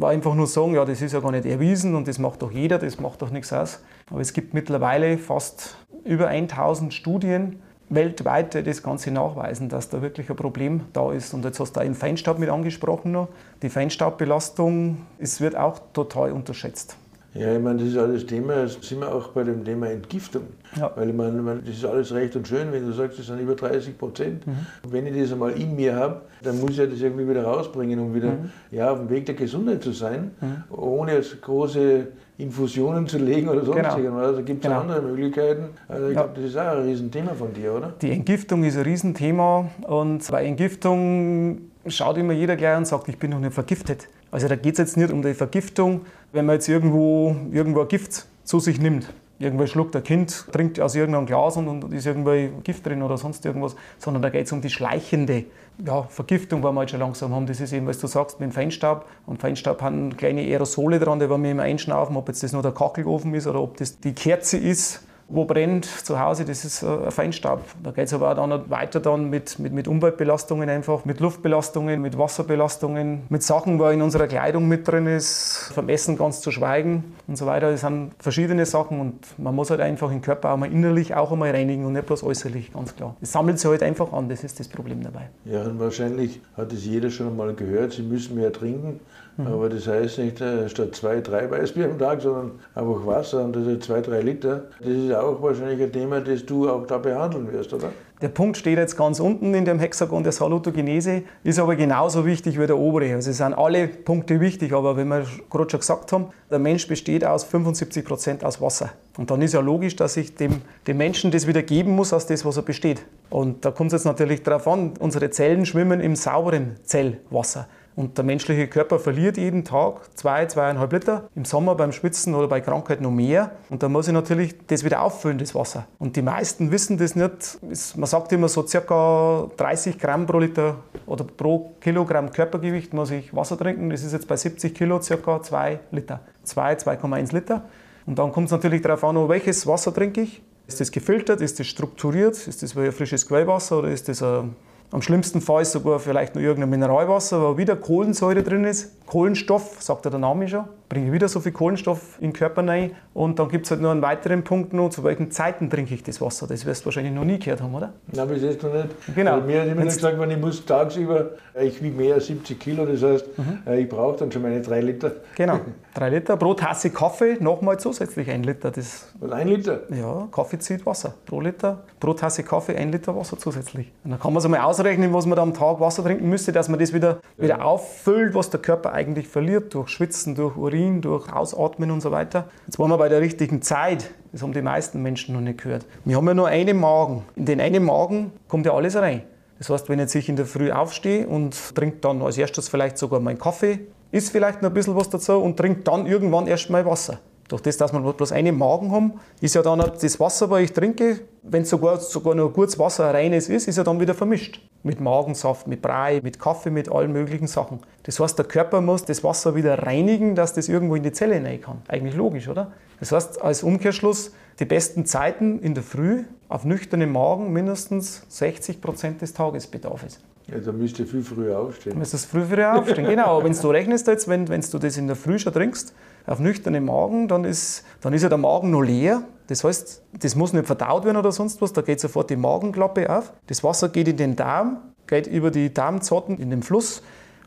einfach 0.00 0.34
nur 0.34 0.46
sagen, 0.46 0.74
ja, 0.74 0.84
das 0.84 1.00
ist 1.00 1.12
ja 1.12 1.20
gar 1.20 1.32
nicht 1.32 1.46
erwiesen 1.46 1.94
und 1.94 2.06
das 2.06 2.18
macht 2.18 2.42
doch 2.42 2.50
jeder, 2.50 2.78
das 2.78 3.00
macht 3.00 3.22
doch 3.22 3.30
nichts 3.30 3.52
aus. 3.52 3.80
Aber 4.10 4.20
es 4.20 4.32
gibt 4.32 4.52
mittlerweile 4.52 5.16
fast 5.16 5.76
über 6.04 6.28
1000 6.28 6.92
Studien 6.92 7.62
weltweit, 7.88 8.52
die 8.52 8.62
das 8.62 8.82
Ganze 8.82 9.10
nachweisen, 9.10 9.68
dass 9.68 9.88
da 9.88 10.02
wirklich 10.02 10.28
ein 10.28 10.36
Problem 10.36 10.82
da 10.92 11.12
ist. 11.12 11.32
Und 11.32 11.44
jetzt 11.44 11.58
hast 11.60 11.72
du 11.72 11.80
auch 11.80 11.84
den 11.84 11.94
Feinstaub 11.94 12.38
mit 12.38 12.50
angesprochen 12.50 13.12
noch. 13.12 13.28
Die 13.62 13.70
Feinstaubbelastung, 13.70 14.98
es 15.18 15.40
wird 15.40 15.56
auch 15.56 15.78
total 15.94 16.32
unterschätzt. 16.32 16.96
Ja, 17.34 17.54
ich 17.54 17.62
meine, 17.62 17.78
das 17.78 17.88
ist 17.88 17.98
alles 17.98 18.26
Thema, 18.26 18.54
das 18.62 18.78
sind 18.80 19.00
wir 19.00 19.14
auch 19.14 19.28
bei 19.28 19.44
dem 19.44 19.64
Thema 19.64 19.88
Entgiftung. 19.90 20.44
Ja. 20.76 20.90
Weil 20.96 21.10
ich 21.10 21.14
meine, 21.14 21.60
das 21.64 21.76
ist 21.76 21.84
alles 21.84 22.12
recht 22.12 22.34
und 22.36 22.48
schön, 22.48 22.72
wenn 22.72 22.86
du 22.86 22.92
sagst, 22.92 23.18
das 23.18 23.26
sind 23.26 23.38
über 23.38 23.54
30 23.54 23.98
Prozent. 23.98 24.46
Mhm. 24.46 24.52
wenn 24.88 25.06
ich 25.06 25.20
das 25.20 25.32
einmal 25.32 25.52
in 25.52 25.76
mir 25.76 25.94
habe, 25.94 26.22
dann 26.42 26.58
muss 26.60 26.70
ich 26.70 26.90
das 26.90 27.00
irgendwie 27.00 27.28
wieder 27.28 27.44
rausbringen, 27.44 27.98
um 27.98 28.14
wieder 28.14 28.30
mhm. 28.30 28.50
ja, 28.70 28.90
auf 28.90 28.98
dem 28.98 29.10
Weg 29.10 29.26
der 29.26 29.34
Gesundheit 29.34 29.82
zu 29.82 29.92
sein, 29.92 30.30
mhm. 30.40 30.76
ohne 30.76 31.14
jetzt 31.14 31.40
große 31.42 32.08
Infusionen 32.38 33.06
zu 33.06 33.18
legen 33.18 33.48
oder 33.48 33.64
sonst 33.64 33.76
genau. 33.76 33.98
irgendwas. 33.98 34.26
Also 34.26 34.42
gibt 34.42 34.64
es 34.64 34.70
genau. 34.70 34.80
andere 34.80 35.02
Möglichkeiten. 35.02 35.64
Also 35.86 36.08
ich 36.08 36.14
ja. 36.14 36.22
glaube, 36.22 36.40
das 36.40 36.50
ist 36.50 36.56
auch 36.56 36.66
ein 36.66 36.82
Riesenthema 36.82 37.34
von 37.34 37.52
dir, 37.52 37.74
oder? 37.74 37.94
Die 38.00 38.10
Entgiftung 38.10 38.64
ist 38.64 38.76
ein 38.76 38.84
Riesenthema 38.84 39.68
und 39.86 40.26
bei 40.30 40.44
Entgiftung 40.46 41.60
schaut 41.86 42.16
immer 42.16 42.32
jeder 42.32 42.56
gleich 42.56 42.76
und 42.78 42.86
sagt, 42.86 43.08
ich 43.08 43.18
bin 43.18 43.30
noch 43.30 43.40
nicht 43.40 43.52
vergiftet. 43.52 44.08
Also 44.30 44.46
da 44.46 44.56
geht 44.56 44.74
es 44.74 44.78
jetzt 44.78 44.96
nicht 44.96 45.10
um 45.10 45.22
die 45.22 45.34
Vergiftung, 45.34 46.02
wenn 46.32 46.46
man 46.46 46.56
jetzt 46.56 46.68
irgendwo, 46.68 47.34
irgendwo 47.52 47.82
ein 47.82 47.88
Gift 47.88 48.26
zu 48.44 48.60
sich 48.60 48.80
nimmt. 48.80 49.12
Irgendwo 49.40 49.66
schluckt 49.66 49.94
ein 49.94 50.02
Kind, 50.02 50.46
trinkt 50.52 50.80
aus 50.80 50.96
irgendeinem 50.96 51.26
Glas 51.26 51.56
und, 51.56 51.68
und 51.68 51.94
ist 51.94 52.06
irgendwo 52.06 52.32
Gift 52.64 52.84
drin 52.84 53.02
oder 53.02 53.16
sonst 53.18 53.46
irgendwas, 53.46 53.76
sondern 53.98 54.20
da 54.20 54.30
geht 54.30 54.46
es 54.46 54.52
um 54.52 54.60
die 54.60 54.70
schleichende 54.70 55.44
ja, 55.86 56.02
Vergiftung, 56.02 56.60
die 56.60 56.72
wir 56.72 56.80
jetzt 56.80 56.90
schon 56.90 56.98
langsam 56.98 57.32
haben. 57.32 57.46
Das 57.46 57.60
ist 57.60 57.72
eben, 57.72 57.86
was 57.86 58.00
du 58.00 58.08
sagst, 58.08 58.40
mit 58.40 58.50
dem 58.50 58.52
Feinstaub. 58.52 59.06
Und 59.26 59.40
Feinstaub 59.40 59.80
haben 59.80 60.16
kleine 60.16 60.40
Aerosole 60.40 60.98
dran, 60.98 61.20
die 61.20 61.28
wir 61.28 61.36
immer 61.36 61.62
einschnaufen, 61.62 62.16
ob 62.16 62.26
jetzt 62.26 62.42
das 62.42 62.52
nur 62.52 62.62
der 62.62 62.72
Kachelofen 62.72 63.32
ist 63.34 63.46
oder 63.46 63.60
ob 63.60 63.76
das 63.76 64.00
die 64.00 64.12
Kerze 64.12 64.56
ist 64.56 65.04
wo 65.28 65.44
brennt 65.44 65.84
zu 65.84 66.18
Hause, 66.18 66.44
das 66.46 66.64
ist 66.64 66.82
ein 66.82 67.10
Feinstaub. 67.10 67.62
Da 67.82 67.90
geht 67.90 68.06
es 68.06 68.14
aber 68.14 68.30
auch 68.32 68.34
dann 68.34 68.70
weiter 68.70 68.98
dann 68.98 69.28
mit, 69.28 69.58
mit, 69.58 69.74
mit 69.74 69.86
Umweltbelastungen 69.86 70.68
einfach, 70.70 71.04
mit 71.04 71.20
Luftbelastungen, 71.20 72.00
mit 72.00 72.16
Wasserbelastungen, 72.16 73.22
mit 73.28 73.42
Sachen, 73.42 73.78
wo 73.78 73.88
in 73.88 74.00
unserer 74.00 74.26
Kleidung 74.26 74.66
mit 74.68 74.88
drin 74.88 75.06
ist, 75.06 75.70
vom 75.74 75.90
Essen 75.90 76.16
ganz 76.16 76.40
zu 76.40 76.50
schweigen 76.50 77.14
und 77.26 77.36
so 77.36 77.44
weiter. 77.44 77.70
Das 77.70 77.82
sind 77.82 78.12
verschiedene 78.18 78.64
Sachen 78.64 79.00
und 79.00 79.38
man 79.38 79.54
muss 79.54 79.68
halt 79.70 79.80
einfach 79.80 80.08
den 80.08 80.22
Körper 80.22 80.52
auch 80.52 80.56
mal 80.56 80.72
innerlich 80.72 81.14
auch 81.14 81.30
einmal 81.30 81.50
reinigen 81.50 81.84
und 81.84 81.92
nicht 81.92 82.06
bloß 82.06 82.22
äußerlich, 82.22 82.72
ganz 82.72 82.96
klar. 82.96 83.14
Es 83.20 83.32
sammelt 83.32 83.58
sich 83.58 83.70
halt 83.70 83.82
einfach 83.82 84.12
an, 84.14 84.30
das 84.30 84.44
ist 84.44 84.58
das 84.58 84.68
Problem 84.68 85.02
dabei. 85.02 85.28
Ja, 85.44 85.62
und 85.62 85.78
wahrscheinlich 85.78 86.40
hat 86.56 86.72
es 86.72 86.86
jeder 86.86 87.10
schon 87.10 87.28
einmal 87.28 87.52
gehört, 87.52 87.92
Sie 87.92 88.02
müssen 88.02 88.36
mehr 88.36 88.52
trinken. 88.52 89.00
Mhm. 89.38 89.46
Aber 89.46 89.68
das 89.68 89.86
heißt 89.86 90.18
nicht 90.18 90.40
äh, 90.40 90.68
statt 90.68 90.94
zwei, 90.94 91.20
drei 91.20 91.50
Weißbier 91.50 91.86
am 91.86 91.98
Tag, 91.98 92.20
sondern 92.20 92.52
einfach 92.74 93.06
Wasser 93.06 93.44
und 93.44 93.54
das 93.54 93.64
sind 93.64 93.82
zwei, 93.84 94.00
drei 94.00 94.20
Liter. 94.20 94.64
Das 94.80 94.88
ist 94.88 95.14
auch 95.14 95.40
wahrscheinlich 95.40 95.80
ein 95.80 95.92
Thema, 95.92 96.20
das 96.20 96.44
du 96.44 96.68
auch 96.68 96.86
da 96.86 96.98
behandeln 96.98 97.50
wirst, 97.52 97.72
oder? 97.72 97.90
Der 98.20 98.28
Punkt 98.28 98.56
steht 98.56 98.78
jetzt 98.78 98.96
ganz 98.96 99.20
unten 99.20 99.54
in 99.54 99.64
dem 99.64 99.78
Hexagon 99.78 100.24
der 100.24 100.32
Salutogenese, 100.32 101.22
ist 101.44 101.60
aber 101.60 101.76
genauso 101.76 102.26
wichtig 102.26 102.58
wie 102.58 102.66
der 102.66 102.76
obere. 102.76 103.14
Also 103.14 103.30
es 103.30 103.36
sind 103.36 103.54
alle 103.54 103.86
Punkte 103.86 104.40
wichtig, 104.40 104.72
aber 104.72 104.96
wenn 104.96 105.06
wir 105.06 105.24
gerade 105.48 105.70
schon 105.70 105.78
gesagt 105.78 106.10
haben, 106.10 106.26
der 106.50 106.58
Mensch 106.58 106.88
besteht 106.88 107.24
aus 107.24 107.44
75 107.44 108.04
Prozent 108.04 108.44
aus 108.44 108.60
Wasser. 108.60 108.90
Und 109.16 109.30
dann 109.30 109.40
ist 109.40 109.54
ja 109.54 109.60
logisch, 109.60 109.94
dass 109.94 110.16
ich 110.16 110.34
dem, 110.34 110.62
dem 110.88 110.96
Menschen 110.96 111.30
das 111.30 111.46
wieder 111.46 111.62
geben 111.62 111.94
muss, 111.94 112.12
aus 112.12 112.26
dem, 112.26 112.38
was 112.42 112.56
er 112.56 112.64
besteht. 112.64 113.04
Und 113.30 113.64
da 113.64 113.70
kommt 113.70 113.92
es 113.92 114.00
jetzt 114.00 114.04
natürlich 114.04 114.42
darauf 114.42 114.66
an, 114.66 114.94
unsere 114.98 115.30
Zellen 115.30 115.64
schwimmen 115.64 116.00
im 116.00 116.16
sauberen 116.16 116.74
Zellwasser. 116.82 117.68
Und 117.98 118.16
der 118.16 118.24
menschliche 118.24 118.68
Körper 118.68 119.00
verliert 119.00 119.36
jeden 119.38 119.64
Tag 119.64 120.16
zwei, 120.16 120.46
zweieinhalb 120.46 120.92
Liter. 120.92 121.28
Im 121.34 121.44
Sommer 121.44 121.74
beim 121.74 121.90
Schwitzen 121.90 122.32
oder 122.32 122.46
bei 122.46 122.60
Krankheit 122.60 123.00
noch 123.00 123.10
mehr. 123.10 123.50
Und 123.70 123.82
da 123.82 123.88
muss 123.88 124.06
ich 124.06 124.14
natürlich 124.14 124.54
das 124.68 124.84
wieder 124.84 125.02
auffüllen, 125.02 125.36
das 125.36 125.52
Wasser. 125.52 125.88
Und 125.98 126.14
die 126.14 126.22
meisten 126.22 126.70
wissen 126.70 126.96
das 126.96 127.16
nicht. 127.16 127.58
Man 127.96 128.06
sagt 128.06 128.32
immer 128.32 128.46
so 128.48 128.64
circa 128.64 129.50
30 129.56 129.98
Gramm 129.98 130.26
pro 130.26 130.38
Liter 130.38 130.76
oder 131.06 131.24
pro 131.24 131.74
Kilogramm 131.80 132.30
Körpergewicht 132.30 132.94
muss 132.94 133.10
ich 133.10 133.34
Wasser 133.34 133.58
trinken. 133.58 133.90
Das 133.90 134.04
ist 134.04 134.12
jetzt 134.12 134.28
bei 134.28 134.36
70 134.36 134.76
Kilo 134.76 135.02
circa 135.02 135.42
2 135.42 135.80
Liter. 135.90 136.20
2, 136.44 136.74
2,1 136.74 137.34
Liter. 137.34 137.64
Und 138.06 138.16
dann 138.16 138.30
kommt 138.30 138.46
es 138.46 138.52
natürlich 138.52 138.80
darauf 138.80 139.02
an, 139.02 139.28
welches 139.28 139.66
Wasser 139.66 139.92
trinke 139.92 140.20
ich. 140.20 140.40
Ist 140.68 140.80
das 140.80 140.92
gefiltert? 140.92 141.40
Ist 141.40 141.58
das 141.58 141.66
strukturiert? 141.66 142.46
Ist 142.46 142.62
das 142.62 142.76
wie 142.76 142.82
ein 142.82 142.92
frisches 142.92 143.26
Quellwasser 143.26 143.80
oder 143.80 143.88
ist 143.88 144.08
das 144.08 144.22
ein 144.22 144.54
am 144.90 145.02
schlimmsten 145.02 145.40
Fall 145.40 145.64
sogar 145.64 145.98
vielleicht 145.98 146.34
noch 146.34 146.42
irgendein 146.42 146.70
Mineralwasser, 146.70 147.42
wo 147.42 147.56
wieder 147.56 147.76
Kohlensäure 147.76 148.42
drin 148.42 148.64
ist. 148.64 148.97
Kohlenstoff, 149.08 149.80
sagt 149.80 150.04
ja 150.04 150.10
der 150.10 150.20
Name 150.20 150.46
schon, 150.48 150.66
bringe 150.90 151.12
wieder 151.12 151.28
so 151.28 151.40
viel 151.40 151.52
Kohlenstoff 151.52 152.18
in 152.20 152.28
den 152.28 152.32
Körper 152.34 152.66
rein. 152.66 152.92
Und 153.14 153.38
dann 153.38 153.48
gibt 153.48 153.64
es 153.64 153.70
halt 153.70 153.80
noch 153.80 153.90
einen 153.90 154.02
weiteren 154.02 154.44
Punkt 154.44 154.74
noch, 154.74 154.90
zu 154.90 155.02
welchen 155.02 155.30
Zeiten 155.30 155.70
trinke 155.70 155.94
ich 155.94 156.02
das 156.02 156.20
Wasser. 156.20 156.46
Das 156.46 156.66
wirst 156.66 156.82
du 156.82 156.86
wahrscheinlich 156.86 157.14
noch 157.14 157.24
nie 157.24 157.38
gehört 157.38 157.62
haben, 157.62 157.74
oder? 157.74 157.94
Nein, 158.12 158.28
bis 158.28 158.42
jetzt 158.42 158.62
noch 158.62 158.72
nicht. 158.72 158.88
Genau. 159.14 159.32
Weil 159.32 159.40
mir 159.42 159.62
hat 159.62 159.68
immer 159.68 159.84
gesagt, 159.84 160.20
wenn 160.20 160.30
ich 160.30 160.38
muss 160.38 160.64
tagsüber, 160.64 161.30
ich 161.58 161.82
wiege 161.82 161.96
mehr 161.96 162.16
als 162.16 162.26
70 162.26 162.60
Kilo, 162.60 162.84
das 162.84 163.02
heißt, 163.02 163.38
mhm. 163.38 163.58
Äh, 163.66 163.80
ich 163.80 163.88
brauche 163.88 164.18
dann 164.18 164.30
schon 164.30 164.42
meine 164.42 164.60
drei 164.60 164.80
Liter. 164.80 165.12
Genau, 165.34 165.60
drei 165.94 166.10
Liter 166.10 166.36
pro 166.36 166.54
Tasse 166.54 166.90
Kaffee, 166.90 167.38
nochmal 167.40 167.80
zusätzlich 167.80 168.30
ein 168.30 168.42
Liter. 168.42 168.70
Das, 168.70 169.12
Was, 169.18 169.32
ein 169.32 169.48
Liter? 169.48 169.80
Ja, 169.90 170.28
Kaffee 170.30 170.58
zieht 170.58 170.84
Wasser. 170.86 171.14
Pro 171.26 171.40
Liter, 171.40 171.82
pro 171.98 172.12
Tasse 172.12 172.42
Kaffee 172.42 172.76
ein 172.76 172.92
Liter 172.92 173.16
Wasser 173.16 173.38
zusätzlich. 173.38 173.90
Und 174.04 174.10
dann 174.10 174.20
kann 174.20 174.32
man 174.32 174.42
so 174.42 174.48
mal 174.48 174.60
ausrechnen, 174.60 175.12
was 175.12 175.26
man 175.26 175.36
da 175.36 175.42
am 175.42 175.54
Tag 175.54 175.80
Wasser 175.80 176.04
trinken 176.04 176.28
müsste, 176.28 176.52
dass 176.52 176.68
man 176.68 176.78
das 176.78 176.92
wieder, 176.92 177.20
ja. 177.36 177.44
wieder 177.44 177.64
auffüllt, 177.64 178.34
was 178.34 178.50
der 178.50 178.60
Körper 178.60 178.92
eigentlich 178.98 179.28
verliert, 179.28 179.72
durch 179.74 179.88
Schwitzen, 179.88 180.34
durch 180.34 180.56
Urin, 180.56 181.00
durch 181.00 181.32
Ausatmen 181.32 181.90
und 181.90 182.00
so 182.00 182.10
weiter. 182.10 182.48
Jetzt 182.66 182.78
waren 182.78 182.90
wir 182.90 182.98
bei 182.98 183.08
der 183.08 183.20
richtigen 183.20 183.62
Zeit. 183.62 184.10
Das 184.32 184.42
haben 184.42 184.52
die 184.52 184.62
meisten 184.62 185.02
Menschen 185.02 185.34
noch 185.34 185.40
nicht 185.40 185.62
gehört. 185.62 185.86
Wir 186.04 186.16
haben 186.16 186.26
ja 186.26 186.34
nur 186.34 186.48
einen 186.48 186.78
Magen. 186.78 187.24
In 187.36 187.46
den 187.46 187.60
einen 187.60 187.84
Magen 187.84 188.32
kommt 188.48 188.66
ja 188.66 188.74
alles 188.74 188.96
rein. 188.96 189.22
Das 189.58 189.70
heißt, 189.70 189.88
wenn 189.88 189.98
ich 189.98 190.12
jetzt 190.12 190.28
in 190.28 190.36
der 190.36 190.46
Früh 190.46 190.70
aufstehe 190.70 191.26
und 191.26 191.74
trinke 191.74 191.98
dann 192.00 192.22
als 192.22 192.38
erstes 192.38 192.68
vielleicht 192.68 192.98
sogar 192.98 193.20
meinen 193.20 193.38
Kaffee, 193.38 193.80
isst 194.10 194.30
vielleicht 194.30 194.62
noch 194.62 194.70
ein 194.70 194.74
bisschen 194.74 194.96
was 194.96 195.08
dazu 195.10 195.38
und 195.38 195.56
trinke 195.56 195.82
dann 195.82 196.06
irgendwann 196.06 196.46
erst 196.46 196.70
mal 196.70 196.84
Wasser. 196.86 197.18
Durch 197.48 197.62
das, 197.62 197.78
dass 197.78 197.94
wir 197.94 198.00
bloß 198.00 198.32
einen 198.32 198.58
Magen 198.58 198.92
haben, 198.92 199.14
ist 199.40 199.54
ja 199.54 199.62
dann 199.62 199.78
das 199.78 200.20
Wasser, 200.20 200.50
was 200.50 200.60
ich 200.60 200.72
trinke, 200.72 201.20
wenn 201.42 201.62
es 201.62 201.70
sogar, 201.70 201.98
sogar 201.98 202.34
noch 202.34 202.52
gutes 202.52 202.78
Wasser, 202.78 203.12
reines 203.12 203.48
ist, 203.48 203.66
ist 203.66 203.76
ja 203.76 203.84
dann 203.84 203.98
wieder 204.00 204.14
vermischt. 204.14 204.60
Mit 204.82 205.00
Magensaft, 205.00 205.66
mit 205.66 205.80
Brei, 205.80 206.20
mit 206.22 206.38
Kaffee, 206.38 206.70
mit 206.70 206.92
allen 206.92 207.10
möglichen 207.10 207.46
Sachen. 207.46 207.80
Das 208.02 208.20
heißt, 208.20 208.38
der 208.38 208.44
Körper 208.44 208.82
muss 208.82 209.04
das 209.04 209.24
Wasser 209.24 209.54
wieder 209.54 209.82
reinigen, 209.82 210.34
dass 210.34 210.52
das 210.52 210.68
irgendwo 210.68 210.94
in 210.94 211.02
die 211.02 211.12
Zelle 211.12 211.42
rein 211.42 211.60
kann. 211.60 211.78
Eigentlich 211.88 212.14
logisch, 212.14 212.48
oder? 212.48 212.72
Das 213.00 213.12
heißt, 213.12 213.40
als 213.40 213.62
Umkehrschluss, 213.62 214.32
die 214.60 214.66
besten 214.66 215.06
Zeiten 215.06 215.60
in 215.60 215.72
der 215.72 215.82
Früh 215.82 216.24
auf 216.48 216.64
nüchternem 216.64 217.12
Magen 217.12 217.52
mindestens 217.52 218.24
60 218.28 218.80
Prozent 218.82 219.22
des 219.22 219.32
Tagesbedarfs. 219.32 220.20
Ja, 220.48 220.58
da 220.58 220.72
müsst 220.72 220.98
ihr 220.98 221.06
viel 221.06 221.22
früher 221.22 221.58
aufstehen. 221.58 221.92
Du 221.92 221.98
müsstest 221.98 222.26
früh 222.26 222.42
früher 222.42 222.74
aufstehen, 222.74 223.04
genau. 223.04 223.44
wenn 223.44 223.52
du 223.52 223.68
rechnest 223.70 224.06
jetzt, 224.06 224.28
wenn, 224.28 224.48
wenn 224.48 224.62
du 224.62 224.78
das 224.78 224.96
in 224.96 225.06
der 225.06 225.16
Früh 225.16 225.38
schon 225.38 225.52
trinkst, 225.52 225.94
auf 226.28 226.40
nüchternem 226.40 226.84
Magen, 226.86 227.28
dann 227.28 227.44
ist, 227.44 227.84
dann 228.00 228.12
ist 228.12 228.22
ja 228.22 228.28
der 228.28 228.38
Magen 228.38 228.70
noch 228.70 228.82
leer. 228.82 229.22
Das 229.46 229.64
heißt, 229.64 230.02
das 230.20 230.36
muss 230.36 230.52
nicht 230.52 230.66
verdaut 230.66 231.04
werden 231.04 231.16
oder 231.16 231.32
sonst 231.32 231.62
was, 231.62 231.72
da 231.72 231.80
geht 231.80 232.00
sofort 232.00 232.30
die 232.30 232.36
Magenklappe 232.36 233.10
auf. 233.10 233.32
Das 233.46 233.64
Wasser 233.64 233.88
geht 233.88 234.08
in 234.08 234.16
den 234.16 234.36
Darm, 234.36 234.78
geht 235.06 235.26
über 235.26 235.50
die 235.50 235.72
Darmzotten 235.72 236.38
in 236.38 236.50
den 236.50 236.62
Fluss 236.62 237.02